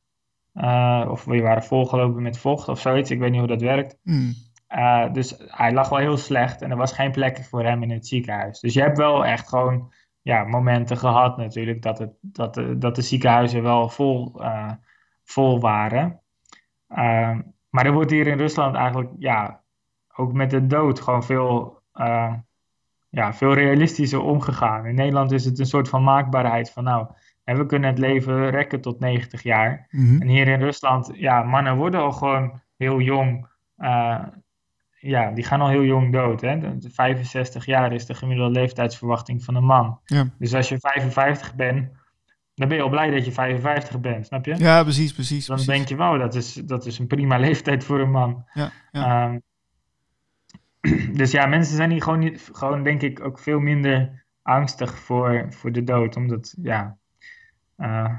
Uh, 0.54 1.06
of 1.08 1.24
we 1.24 1.40
waren 1.40 1.62
volgelopen 1.62 2.22
met 2.22 2.38
vocht 2.38 2.68
of 2.68 2.80
zoiets, 2.80 3.10
ik 3.10 3.18
weet 3.18 3.30
niet 3.30 3.38
hoe 3.38 3.48
dat 3.48 3.60
werkt. 3.60 3.98
Mm. 4.02 4.34
Uh, 4.68 5.12
dus 5.12 5.34
hij 5.38 5.72
lag 5.72 5.88
wel 5.88 5.98
heel 5.98 6.16
slecht 6.16 6.62
en 6.62 6.70
er 6.70 6.76
was 6.76 6.92
geen 6.92 7.10
plek 7.10 7.44
voor 7.44 7.64
hem 7.64 7.82
in 7.82 7.90
het 7.90 8.06
ziekenhuis. 8.06 8.60
Dus 8.60 8.74
je 8.74 8.80
hebt 8.80 8.98
wel 8.98 9.24
echt 9.24 9.48
gewoon 9.48 9.92
ja, 10.22 10.44
momenten 10.44 10.96
gehad 10.96 11.36
natuurlijk 11.36 11.82
dat, 11.82 11.98
het, 11.98 12.12
dat, 12.20 12.54
de, 12.54 12.78
dat 12.78 12.94
de 12.94 13.02
ziekenhuizen 13.02 13.62
wel 13.62 13.88
vol, 13.88 14.42
uh, 14.42 14.72
vol 15.24 15.60
waren. 15.60 16.20
Uh, 16.88 17.38
maar 17.68 17.86
er 17.86 17.92
wordt 17.92 18.10
hier 18.10 18.26
in 18.26 18.38
Rusland 18.38 18.74
eigenlijk 18.74 19.10
ja, 19.18 19.62
ook 20.16 20.32
met 20.32 20.50
de 20.50 20.66
dood 20.66 21.00
gewoon 21.00 21.24
veel, 21.24 21.82
ja, 23.08 23.32
veel 23.32 23.54
realistischer 23.54 24.20
omgegaan. 24.20 24.86
In 24.86 24.94
Nederland 24.94 25.32
is 25.32 25.44
het 25.44 25.58
een 25.58 25.66
soort 25.66 25.88
van 25.88 26.04
maakbaarheid 26.04 26.70
van 26.70 26.84
nou, 26.84 27.06
we 27.44 27.66
kunnen 27.66 27.90
het 27.90 27.98
leven 27.98 28.50
rekken 28.50 28.80
tot 28.80 29.00
90 29.00 29.42
jaar. 29.42 29.86
Mm 29.90 30.06
-hmm. 30.06 30.20
En 30.20 30.28
hier 30.28 30.48
in 30.48 30.60
Rusland, 30.60 31.10
ja, 31.14 31.42
mannen 31.42 31.76
worden 31.76 32.00
al 32.00 32.12
gewoon 32.12 32.60
heel 32.76 33.00
jong 33.00 33.46
ja, 35.06 35.30
die 35.30 35.44
gaan 35.44 35.60
al 35.60 35.68
heel 35.68 35.84
jong 35.84 36.12
dood. 36.12 36.40
Hè? 36.40 36.58
65 36.80 37.66
jaar 37.66 37.92
is 37.92 38.06
de 38.06 38.14
gemiddelde 38.14 38.52
leeftijdsverwachting 38.60 39.44
van 39.44 39.54
een 39.54 39.64
man. 39.64 40.00
Ja. 40.04 40.30
Dus 40.38 40.54
als 40.54 40.68
je 40.68 40.78
55 40.78 41.54
bent, 41.54 41.90
dan 42.54 42.68
ben 42.68 42.76
je 42.76 42.82
al 42.82 42.88
blij 42.88 43.10
dat 43.10 43.24
je 43.24 43.32
55 43.32 44.00
bent, 44.00 44.26
snap 44.26 44.44
je? 44.44 44.56
Ja, 44.56 44.82
precies, 44.82 45.12
precies. 45.12 45.46
Dan 45.46 45.58
denk 45.64 45.88
je, 45.88 45.96
wauw, 45.96 46.18
dat 46.18 46.34
is, 46.34 46.54
dat 46.54 46.86
is 46.86 46.98
een 46.98 47.06
prima 47.06 47.38
leeftijd 47.46 47.84
voor 47.84 48.00
een 48.00 48.10
man. 48.10 48.44
Ja, 48.52 48.70
ja. 48.90 49.24
Um, 49.24 49.42
dus 51.18 51.30
ja, 51.30 51.46
mensen 51.46 51.76
zijn 51.76 51.90
hier 51.90 52.02
gewoon, 52.02 52.18
niet, 52.18 52.50
gewoon, 52.52 52.82
denk 52.82 53.02
ik, 53.02 53.24
ook 53.24 53.38
veel 53.38 53.58
minder 53.58 54.24
angstig 54.42 54.98
voor, 54.98 55.46
voor 55.50 55.72
de 55.72 55.84
dood. 55.84 56.16
Omdat, 56.16 56.54
ja, 56.62 56.96
uh, 57.78 58.10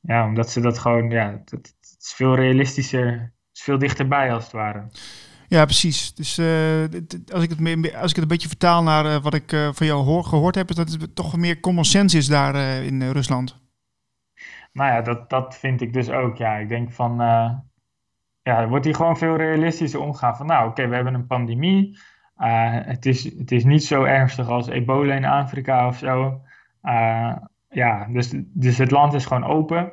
ja, 0.00 0.24
omdat 0.24 0.50
ze 0.50 0.60
dat 0.60 0.78
gewoon, 0.78 1.10
ja, 1.10 1.30
het, 1.30 1.50
het 1.50 1.74
is 1.98 2.12
veel 2.12 2.34
realistischer, 2.34 3.10
het 3.12 3.32
is 3.52 3.62
veel 3.62 3.78
dichterbij 3.78 4.32
als 4.32 4.44
het 4.44 4.52
ware. 4.52 4.88
Ja, 5.48 5.64
precies. 5.64 6.14
Dus 6.14 6.38
uh, 6.38 6.80
als, 7.32 7.42
ik 7.42 7.50
het, 7.50 7.94
als 7.94 8.10
ik 8.10 8.14
het 8.14 8.18
een 8.18 8.28
beetje 8.28 8.48
vertaal 8.48 8.82
naar 8.82 9.04
uh, 9.04 9.16
wat 9.16 9.34
ik 9.34 9.50
van 9.72 9.86
jou 9.86 10.04
hoor, 10.04 10.24
gehoord 10.24 10.54
heb, 10.54 10.68
is 10.68 10.76
dat 10.76 10.90
het 10.90 11.14
toch 11.14 11.36
meer 11.36 11.60
common 11.60 11.84
sense 11.84 12.16
is 12.16 12.26
daar 12.26 12.82
in 12.82 13.10
Rusland. 13.10 13.64
Nou 14.72 14.92
ja, 14.92 15.02
dat, 15.02 15.30
dat 15.30 15.56
vind 15.56 15.80
ik 15.80 15.92
dus 15.92 16.10
ook. 16.10 16.36
Ja, 16.36 16.56
ik 16.56 16.68
denk 16.68 16.92
van, 16.92 17.16
ja, 17.16 17.64
er 18.42 18.68
wordt 18.68 18.84
hier 18.84 18.94
gewoon 18.94 19.18
veel 19.18 19.36
realistischer 19.36 20.00
omgaan. 20.00 20.36
Van 20.36 20.46
nou, 20.46 20.68
oké, 20.68 20.88
we 20.88 20.94
hebben 20.94 21.14
een 21.14 21.26
pandemie. 21.26 21.98
het, 22.36 23.06
is, 23.06 23.24
het 23.24 23.52
is 23.52 23.64
niet 23.64 23.84
zo 23.84 24.02
ernstig 24.02 24.48
als 24.48 24.68
ebola 24.68 25.14
in 25.14 25.24
Afrika 25.24 25.86
of 25.86 25.98
zo. 25.98 26.40
Ja, 27.76 28.06
dus, 28.10 28.32
dus 28.44 28.78
het 28.78 28.90
land 28.90 29.14
is 29.14 29.26
gewoon 29.26 29.44
open. 29.44 29.92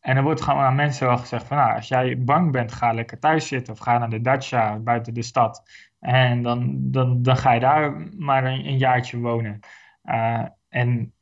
En 0.00 0.16
er 0.16 0.22
wordt 0.22 0.40
gewoon 0.40 0.60
aan 0.60 0.74
mensen 0.74 1.06
wel 1.06 1.18
gezegd 1.18 1.46
van, 1.46 1.56
nou, 1.56 1.74
als 1.74 1.88
jij 1.88 2.24
bang 2.24 2.52
bent, 2.52 2.72
ga 2.72 2.92
lekker 2.92 3.18
thuis 3.18 3.48
zitten 3.48 3.72
of 3.72 3.78
ga 3.78 3.98
naar 3.98 4.10
de 4.10 4.20
dacha 4.20 4.78
buiten 4.78 5.14
de 5.14 5.22
stad. 5.22 5.62
En 6.00 6.42
dan, 6.42 6.76
dan, 6.78 7.22
dan 7.22 7.36
ga 7.36 7.52
je 7.52 7.60
daar 7.60 8.08
maar 8.18 8.44
een, 8.44 8.66
een 8.66 8.78
jaartje 8.78 9.18
wonen. 9.18 9.60
Uh, 10.04 10.44
en, 10.68 11.12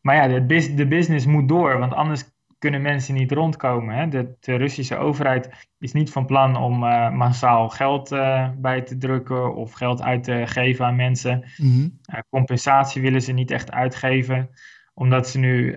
maar 0.00 0.14
ja, 0.14 0.40
de, 0.40 0.74
de 0.74 0.86
business 0.86 1.26
moet 1.26 1.48
door, 1.48 1.78
want 1.78 1.94
anders 1.94 2.24
kunnen 2.58 2.82
mensen 2.82 3.14
niet 3.14 3.32
rondkomen. 3.32 3.94
Hè? 3.94 4.08
De, 4.08 4.36
de, 4.40 4.56
Russische 4.56 4.96
overheid 4.96 5.68
is 5.78 5.92
niet 5.92 6.10
van 6.10 6.26
plan 6.26 6.56
om 6.56 6.82
uh, 6.82 7.10
massaal 7.10 7.68
geld 7.68 8.12
uh, 8.12 8.48
bij 8.56 8.82
te 8.82 8.96
drukken 8.96 9.54
of 9.54 9.72
geld 9.72 10.02
uit 10.02 10.24
te 10.24 10.42
geven 10.46 10.86
aan 10.86 10.96
mensen. 10.96 11.44
Mm 11.56 11.72
-hmm. 11.72 12.22
compensatie 12.30 13.02
willen 13.02 13.22
ze 13.22 13.32
niet 13.32 13.50
echt 13.50 13.72
uitgeven, 13.72 14.50
omdat 14.98 15.28
ze 15.28 15.38
nu 15.38 15.76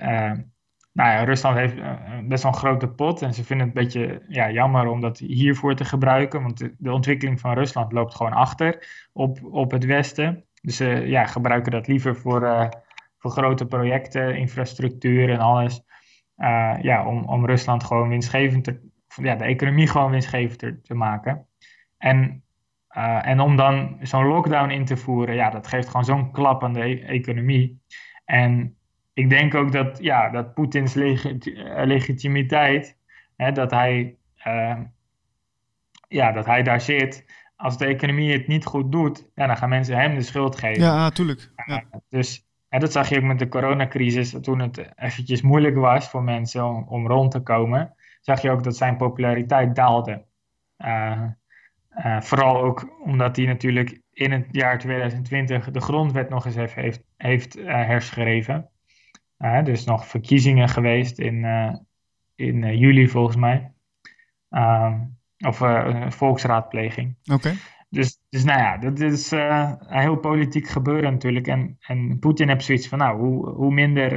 nou 1.00 1.12
ja, 1.12 1.24
Rusland 1.24 1.58
heeft 1.58 1.76
uh, 1.76 1.94
best 2.24 2.44
wel 2.44 2.52
een 2.52 2.58
grote 2.58 2.88
pot 2.88 3.22
en 3.22 3.34
ze 3.34 3.44
vinden 3.44 3.68
het 3.68 3.78
een 3.78 3.84
beetje 3.84 4.24
ja, 4.28 4.52
jammer 4.52 4.88
om 4.88 5.02
dat 5.02 5.18
hiervoor 5.18 5.76
te 5.76 5.86
gebruiken, 5.86 6.42
want 6.42 6.58
de, 6.78 6.92
ontwikkeling 6.92 7.40
van 7.40 7.54
Rusland 7.54 7.92
loopt 7.92 8.16
gewoon 8.16 8.34
achter 8.34 8.88
op, 9.14 9.44
op 9.44 9.72
het 9.72 9.86
Westen. 9.86 10.46
Dus 10.62 10.76
ze 10.76 10.86
uh, 10.86 11.08
ja, 11.08 11.26
gebruiken 11.26 11.72
dat 11.72 11.88
liever 11.88 12.16
voor, 12.16 12.70
voor 13.18 13.32
grote 13.32 13.66
projecten, 13.66 14.38
infrastructuur 14.38 15.30
en 15.30 15.40
alles. 15.40 15.82
ja, 16.82 17.06
om, 17.08 17.24
om 17.24 17.46
Rusland 17.46 17.84
gewoon 17.84 18.10
winstgevend 18.10 18.64
te, 18.64 18.80
ja, 19.16 19.36
de 19.36 19.44
economie 19.44 19.88
gewoon 19.88 20.12
winstgevend 20.12 20.84
te, 20.84 20.94
maken. 20.94 21.48
En, 21.98 22.44
en 23.22 23.40
om 23.40 23.56
dan 23.56 23.98
zo'n 24.02 24.28
lockdown 24.28 24.70
in 24.70 24.86
te 24.86 24.98
voeren, 24.98 25.36
ja, 25.36 25.50
dat 25.50 25.68
geeft 25.68 25.88
gewoon 25.88 26.06
zo'n 26.06 26.32
klap 26.32 26.64
aan 26.64 26.74
de 26.74 27.06
economie. 27.06 27.82
En 28.26 28.79
ik 29.20 29.30
denk 29.30 29.56
ook 29.56 29.72
dat, 29.72 29.98
ja, 30.02 30.30
dat 30.30 30.54
Poetins 30.54 30.96
eh, 30.96 31.36
legitimiteit, 31.86 32.98
hè, 33.36 33.52
dat, 33.52 33.72
hij, 33.72 34.16
uh, 34.48 34.78
ja, 36.08 36.32
dat 36.32 36.46
hij 36.46 36.64
daar 36.64 36.82
zit, 36.82 37.26
als 37.56 37.78
de 37.78 37.86
economie 37.86 38.32
het 38.32 38.48
niet 38.48 38.66
goed 38.66 38.92
doet, 38.92 39.30
ja, 39.36 39.48
dan 39.48 39.58
gaan 39.58 39.70
mensen 39.70 39.98
hem 39.98 40.16
de 40.16 40.22
schuld 40.22 40.60
geven. 40.60 40.84
Ja, 40.84 40.96
natuurlijk. 40.96 41.52
Ja. 41.66 41.84
Uh, 41.92 42.00
dus 42.10 42.48
dat 42.70 42.92
zag 42.92 43.10
je 43.10 43.18
ook 43.18 43.24
met 43.24 43.40
de 43.40 43.48
coronacrisis, 43.48 44.36
toen 44.42 44.60
het 44.60 44.92
eventjes 44.96 45.42
moeilijk 45.42 45.76
was 45.76 46.10
voor 46.10 46.24
mensen 46.24 46.66
om, 46.66 46.86
om 46.88 47.08
rond 47.08 47.32
te 47.32 47.40
komen, 47.40 47.94
zag 48.22 48.42
je 48.42 48.52
ook 48.52 48.64
dat 48.64 48.78
zijn 48.78 48.98
populariteit 48.98 49.76
daalde. 49.76 50.26
Uh, 50.78 51.24
vooral 52.20 52.62
ook 52.62 53.00
omdat 53.04 53.36
hij 53.36 53.46
natuurlijk 53.46 54.02
in 54.14 54.32
het 54.32 54.48
jaar 54.52 54.80
2020 54.80 55.72
de 55.72 55.82
grondwet 55.82 56.30
nog 56.30 56.46
eens 56.46 56.56
heeft, 56.56 56.76
heeft, 56.76 57.04
heeft 57.18 57.54
herschreven. 57.64 58.70
Er 59.40 59.68
is 59.68 59.86
nog 59.86 60.08
verkiezingen 60.08 60.70
geweest 60.70 61.20
in, 61.20 61.36
uh, 61.36 61.76
in 62.36 62.64
uh, 62.64 62.80
juli 62.80 63.08
volgens 63.08 63.36
mij. 63.36 63.72
Ehm, 64.50 65.00
of 65.38 65.60
een 65.60 66.12
volksraadpleging. 66.12 67.16
Oké. 67.34 67.54
Dus, 67.90 68.20
dus 68.30 68.44
nou 68.44 68.60
ja, 68.60 68.78
dat 68.78 69.00
is 69.00 69.32
een 69.32 69.78
heel 69.88 70.18
politiek 70.18 70.68
gebeuren 70.68 71.12
natuurlijk. 71.12 71.48
En, 71.48 71.78
en 71.80 72.20
Poetin 72.20 72.48
heeft 72.48 72.66
zoiets 72.66 72.88
van, 72.88 72.98
nou, 72.98 73.20
hoe, 73.20 73.50
hoe 73.50 73.74
minder, 73.74 74.14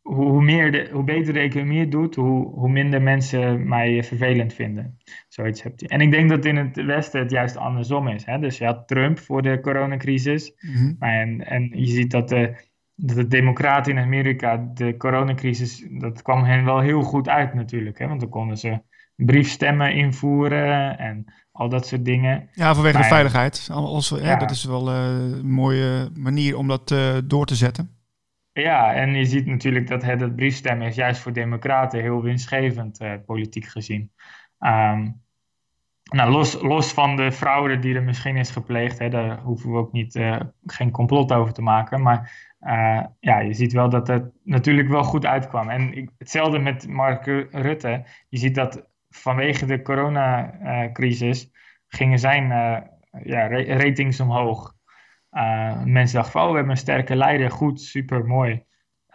hoe, 0.00 0.24
hoe, 0.24 0.42
meer 0.42 0.72
de, 0.72 0.88
hoe 0.92 1.04
beter 1.04 1.32
de 1.32 1.38
economie 1.38 1.80
het 1.80 1.90
doet, 1.90 2.14
hoe, 2.14 2.48
hoe 2.48 2.68
minder 2.68 3.02
mensen 3.02 3.68
mij 3.68 4.04
vervelend 4.04 4.54
vinden. 4.54 4.98
Zoiets 5.28 5.62
hebt 5.62 5.80
hij. 5.80 5.88
En 5.88 6.00
ik 6.00 6.10
denk 6.10 6.28
dat 6.28 6.44
in 6.44 6.56
het 6.56 6.84
Westen 6.84 7.20
het 7.20 7.30
juist 7.30 7.56
andersom 7.56 8.08
is. 8.08 8.24
Hè? 8.24 8.38
Dus 8.38 8.58
je 8.58 8.64
had 8.64 8.88
Trump 8.88 9.18
voor 9.18 9.42
de 9.42 9.60
coronacrisis. 9.60 10.52
Mm 10.60 10.96
en, 10.98 11.46
en 11.46 11.70
je 11.72 11.86
ziet 11.86 12.10
dat 12.10 12.28
de 12.28 12.56
de 12.98 13.26
democraten 13.26 13.92
in 13.92 14.04
Amerika, 14.04 14.70
de 14.74 14.96
coronacrisis, 14.96 15.86
dat 15.90 16.22
kwam 16.22 16.44
hen 16.44 16.64
wel 16.64 16.80
heel 16.80 17.02
goed 17.02 17.28
uit 17.28 17.54
natuurlijk. 17.54 17.98
Hè? 17.98 18.08
Want 18.08 18.20
dan 18.20 18.28
konden 18.28 18.58
ze 18.58 18.80
briefstemmen 19.16 19.94
invoeren 19.94 20.98
en 20.98 21.24
al 21.52 21.68
dat 21.68 21.86
soort 21.86 22.04
dingen. 22.04 22.48
Ja, 22.52 22.74
vanwege 22.74 22.96
de 22.96 23.04
veiligheid. 23.04 23.68
Als, 23.72 24.08
ja. 24.08 24.36
dat 24.36 24.50
is 24.50 24.64
wel 24.64 24.90
uh, 24.90 24.96
een 24.96 25.50
mooie 25.50 26.10
manier 26.14 26.56
om 26.56 26.68
dat 26.68 26.90
uh, 26.90 27.16
door 27.24 27.46
te 27.46 27.54
zetten. 27.54 27.90
Ja, 28.52 28.94
en 28.94 29.14
je 29.14 29.24
ziet 29.24 29.46
natuurlijk 29.46 29.88
dat 29.88 30.02
het, 30.02 30.36
briefstemmen 30.36 30.86
is 30.86 30.94
juist 30.94 31.20
voor 31.20 31.32
democraten 31.32 32.00
heel 32.00 32.22
winstgevend, 32.22 33.00
uh, 33.00 33.12
politiek 33.26 33.64
gezien. 33.64 34.10
Um, 34.58 35.24
nou, 36.02 36.30
los, 36.30 36.60
los 36.60 36.92
van 36.92 37.16
de 37.16 37.32
fraude 37.32 37.78
die 37.78 37.94
er 37.94 38.02
misschien 38.02 38.36
is 38.36 38.50
gepleegd, 38.50 38.98
hè, 38.98 39.08
daar 39.08 39.40
hoeven 39.40 39.70
we 39.70 39.76
ook 39.76 39.92
niet, 39.92 40.20
geen 40.66 40.90
complot 40.90 41.32
over 41.32 41.52
te 41.52 41.62
maken. 41.62 42.02
Maar 42.02 42.54
uh, 42.66 43.04
ja, 43.20 43.38
je 43.38 43.54
ziet 43.54 43.72
wel 43.72 43.88
dat 43.88 44.06
het 44.06 44.30
natuurlijk 44.44 44.88
wel 44.88 45.02
goed 45.02 45.26
uitkwam. 45.26 45.68
En 45.68 45.96
ik, 45.96 46.10
hetzelfde 46.18 46.58
met 46.58 46.88
Mark 46.88 47.26
Rutte. 47.50 48.04
Je 48.28 48.38
ziet 48.38 48.54
dat 48.54 48.88
vanwege 49.08 49.66
de 49.66 49.82
coronacrisis 49.82 51.50
gingen 51.88 52.18
zijn 52.18 52.48
ja, 53.22 53.48
ratings 53.48 54.20
omhoog. 54.20 54.74
Uh, 55.32 55.82
mensen 55.82 56.16
dachten 56.16 56.32
van, 56.32 56.42
oh, 56.42 56.50
we 56.50 56.56
hebben 56.56 56.72
een 56.72 56.80
sterke 56.80 57.16
leider, 57.16 57.50
goed, 57.50 57.80
super, 57.80 58.24
mooi. 58.24 58.64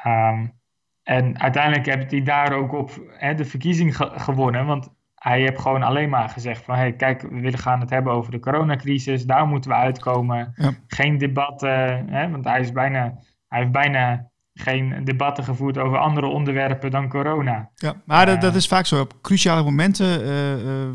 Um, 0.05 0.59
en 1.03 1.39
uiteindelijk 1.39 1.85
heeft 1.85 2.11
hij 2.11 2.23
daar 2.23 2.53
ook 2.53 2.73
op 2.73 2.91
hè, 3.17 3.33
de 3.35 3.45
verkiezing 3.45 3.95
ge 3.95 4.11
gewonnen, 4.15 4.65
want 4.65 4.89
hij 5.15 5.39
heeft 5.39 5.61
gewoon 5.61 5.83
alleen 5.83 6.09
maar 6.09 6.29
gezegd 6.29 6.63
van, 6.63 6.75
hey, 6.75 6.93
kijk, 6.93 7.21
we 7.21 7.39
willen 7.39 7.59
gaan 7.59 7.79
het 7.79 7.89
hebben 7.89 8.13
over 8.13 8.31
de 8.31 8.39
coronacrisis, 8.39 9.25
daar 9.25 9.47
moeten 9.47 9.69
we 9.69 9.75
uitkomen. 9.75 10.53
Ja. 10.55 10.71
Geen 10.87 11.17
debatten, 11.17 12.09
hè, 12.09 12.29
want 12.29 12.45
hij, 12.45 12.59
is 12.59 12.71
bijna, 12.71 13.19
hij 13.51 13.59
heeft 13.59 13.71
bijna 13.71 14.29
geen 14.53 15.01
debatten 15.03 15.43
gevoerd 15.43 15.77
over 15.77 15.97
andere 15.97 16.27
onderwerpen 16.27 16.91
dan 16.91 17.09
corona. 17.09 17.69
Ja, 17.75 17.95
maar 18.05 18.25
dat, 18.25 18.41
dat, 18.41 18.55
is 18.55 18.67
vaak 18.67 18.85
zo. 18.85 18.99
Op 18.99 19.13
cruciale 19.21 19.63
momenten 19.63 20.21
uh, 20.21 20.63
uh, 20.65 20.89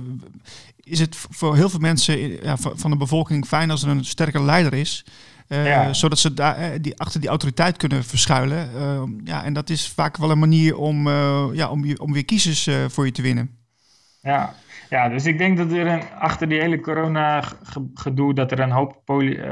is 0.77 1.01
het 1.01 1.17
voor 1.17 1.57
heel 1.57 1.69
veel 1.69 1.81
mensen 1.81 2.43
ja, 2.43 2.57
van 2.57 2.91
de 2.91 2.97
bevolking 2.97 3.47
fijn 3.47 3.71
als 3.71 3.83
er 3.83 3.89
een 3.89 4.05
sterke 4.05 4.43
leider 4.43 4.75
is. 4.75 5.07
Uh, 5.49 5.93
Zodat 5.93 6.19
ze 6.19 6.35
daar, 6.35 6.81
die, 6.81 6.99
achter 6.99 7.21
die 7.21 7.29
autoriteit 7.29 7.77
kunnen 7.77 8.05
verschuilen. 8.05 8.71
Uh, 8.77 9.03
ja, 9.25 9.45
en 9.45 9.53
dat 9.53 9.71
is 9.71 9.89
vaak 9.89 10.17
wel 10.17 10.31
een 10.31 10.39
manier 10.39 10.77
om, 10.77 11.07
uh, 11.07 11.47
ja, 11.53 11.71
om, 11.71 11.97
om 11.97 12.13
weer 12.13 12.25
kiezers 12.25 12.69
voor 12.89 13.05
je 13.05 13.13
te 13.13 13.23
winnen. 13.23 13.51
Ja. 14.23 14.55
ja, 14.91 15.09
dus 15.09 15.25
ik 15.25 15.39
denk 15.39 15.57
dat 15.57 15.71
er 15.71 15.87
een, 15.87 16.03
achter 16.19 16.49
die 16.49 16.61
hele 16.61 16.81
corona-gedoe... 16.81 18.35
dat 18.35 18.53
er 18.53 18.61
een 18.61 18.71
hoop 18.71 19.03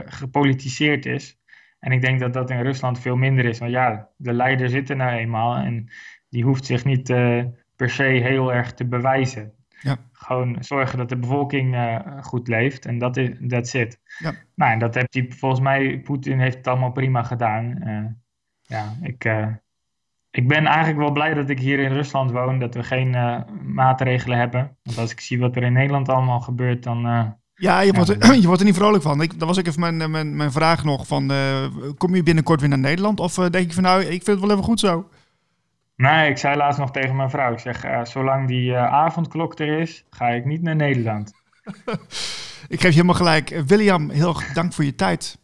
gepolitiseerd 0.06 1.06
is. 1.06 1.36
En 1.84 1.92
ik 1.92 2.00
denk 2.00 2.20
dat 2.20 2.32
dat 2.32 2.50
in 2.50 2.60
Rusland 2.60 3.00
veel 3.00 3.16
minder 3.16 3.44
is. 3.44 3.58
Want 3.58 3.70
ja, 3.70 4.08
de 4.16 4.32
leider 4.32 4.68
zit 4.68 4.90
er 4.90 4.96
nou 4.96 5.10
eenmaal... 5.10 5.56
en 5.56 5.88
die 6.28 6.44
hoeft 6.44 6.64
zich 6.64 6.84
niet 6.84 7.06
per 7.76 7.90
se 7.90 8.02
heel 8.02 8.52
erg 8.52 8.74
te 8.74 8.86
bewijzen. 8.86 9.52
Ja. 9.80 9.96
Gewoon 10.12 10.56
zorgen 10.60 10.98
dat 10.98 11.08
de 11.08 11.16
bevolking 11.16 11.74
uh, 11.74 11.98
goed 12.20 12.48
leeft 12.48 12.86
en 12.86 12.98
dat 12.98 13.16
is 13.16 13.30
that's 13.48 13.74
it. 13.74 14.00
Ja. 14.18 14.32
Nou, 14.54 14.72
en 14.72 14.78
dat 14.78 14.94
heeft 14.94 15.14
hij 15.14 15.26
volgens 15.28 15.60
mij, 15.60 16.00
Poetin 16.00 16.40
heeft 16.40 16.56
het 16.56 16.66
allemaal 16.66 16.92
prima 16.92 17.22
gedaan. 17.22 17.88
Uh, 17.88 18.04
ja, 18.62 18.96
ik, 19.02 19.24
ik 20.30 20.48
ben 20.48 20.66
eigenlijk 20.66 20.98
wel 20.98 21.12
blij 21.12 21.34
dat 21.34 21.50
ik 21.50 21.58
hier 21.58 21.78
in 21.78 21.92
Rusland 21.92 22.30
woon, 22.30 22.58
dat 22.58 22.74
we 22.74 22.82
geen 22.82 23.10
maatregelen 23.74 24.38
hebben. 24.38 24.76
Want 24.82 24.98
als 24.98 25.12
ik 25.12 25.20
zie 25.20 25.38
wat 25.38 25.56
er 25.56 25.62
in 25.62 25.72
Nederland 25.72 26.08
allemaal 26.08 26.40
gebeurt, 26.40 26.82
dan. 26.82 27.36
Ja, 27.54 27.80
je 27.80 27.92
wordt, 27.92 28.08
er, 28.08 28.34
je 28.40 28.46
wordt 28.46 28.60
er 28.60 28.66
niet 28.66 28.76
vrolijk 28.76 29.02
van. 29.02 29.22
Ik, 29.22 29.38
dat 29.38 29.48
was 29.48 29.56
ik 29.56 29.66
even 29.66 29.80
mijn, 29.80 30.10
mijn, 30.10 30.36
mijn 30.36 30.52
vraag 30.52 30.84
nog 30.84 31.06
van, 31.06 31.32
kom 31.98 32.14
je 32.14 32.22
binnenkort 32.22 32.60
weer 32.60 32.68
naar 32.68 32.78
Nederland? 32.78 33.20
Of 33.20 33.34
denk 33.34 33.66
je 33.66 33.74
van 33.74 33.82
nou, 33.82 34.00
ik 34.00 34.08
vind 34.08 34.26
het 34.26 34.40
wel 34.40 34.50
even 34.50 34.64
goed 34.64 34.80
zo? 34.80 35.08
Nee, 35.96 36.30
ik 36.30 36.38
zei 36.38 36.56
laatst 36.56 36.80
nog 36.80 36.90
tegen 36.90 37.16
mijn 37.16 37.30
vrouw. 37.30 37.52
Ik 37.52 37.58
zeg, 37.58 37.84
uh, 37.84 38.04
zolang 38.04 38.48
die 38.48 38.76
avondklok 38.76 39.58
er 39.58 39.78
is, 39.78 40.04
ga 40.10 40.28
ik 40.28 40.44
niet 40.44 40.62
naar 40.62 40.76
Nederland. 40.76 41.32
ik 42.74 42.80
geef 42.80 42.80
je 42.80 42.88
helemaal 42.88 43.14
gelijk. 43.14 43.62
William, 43.66 44.10
heel 44.10 44.28
erg 44.28 44.52
dank 44.52 44.72
voor 44.72 44.84
je 44.84 44.94
tijd. 44.94 45.38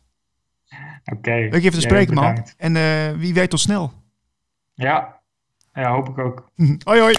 Oké. 1.04 1.16
Okay, 1.16 1.40
Leuk 1.48 1.62
even 1.62 1.72
te 1.72 1.80
spreken, 1.80 2.14
man. 2.14 2.46
En 2.56 2.72
wie 3.18 3.34
weet 3.34 3.50
tot 3.50 3.60
snel. 3.60 3.92
Ja, 4.74 5.20
ja 5.72 5.90
hoop 5.90 6.08
ik 6.08 6.18
ook. 6.18 6.50
hoi, 6.84 7.00
hoi. 7.00 7.14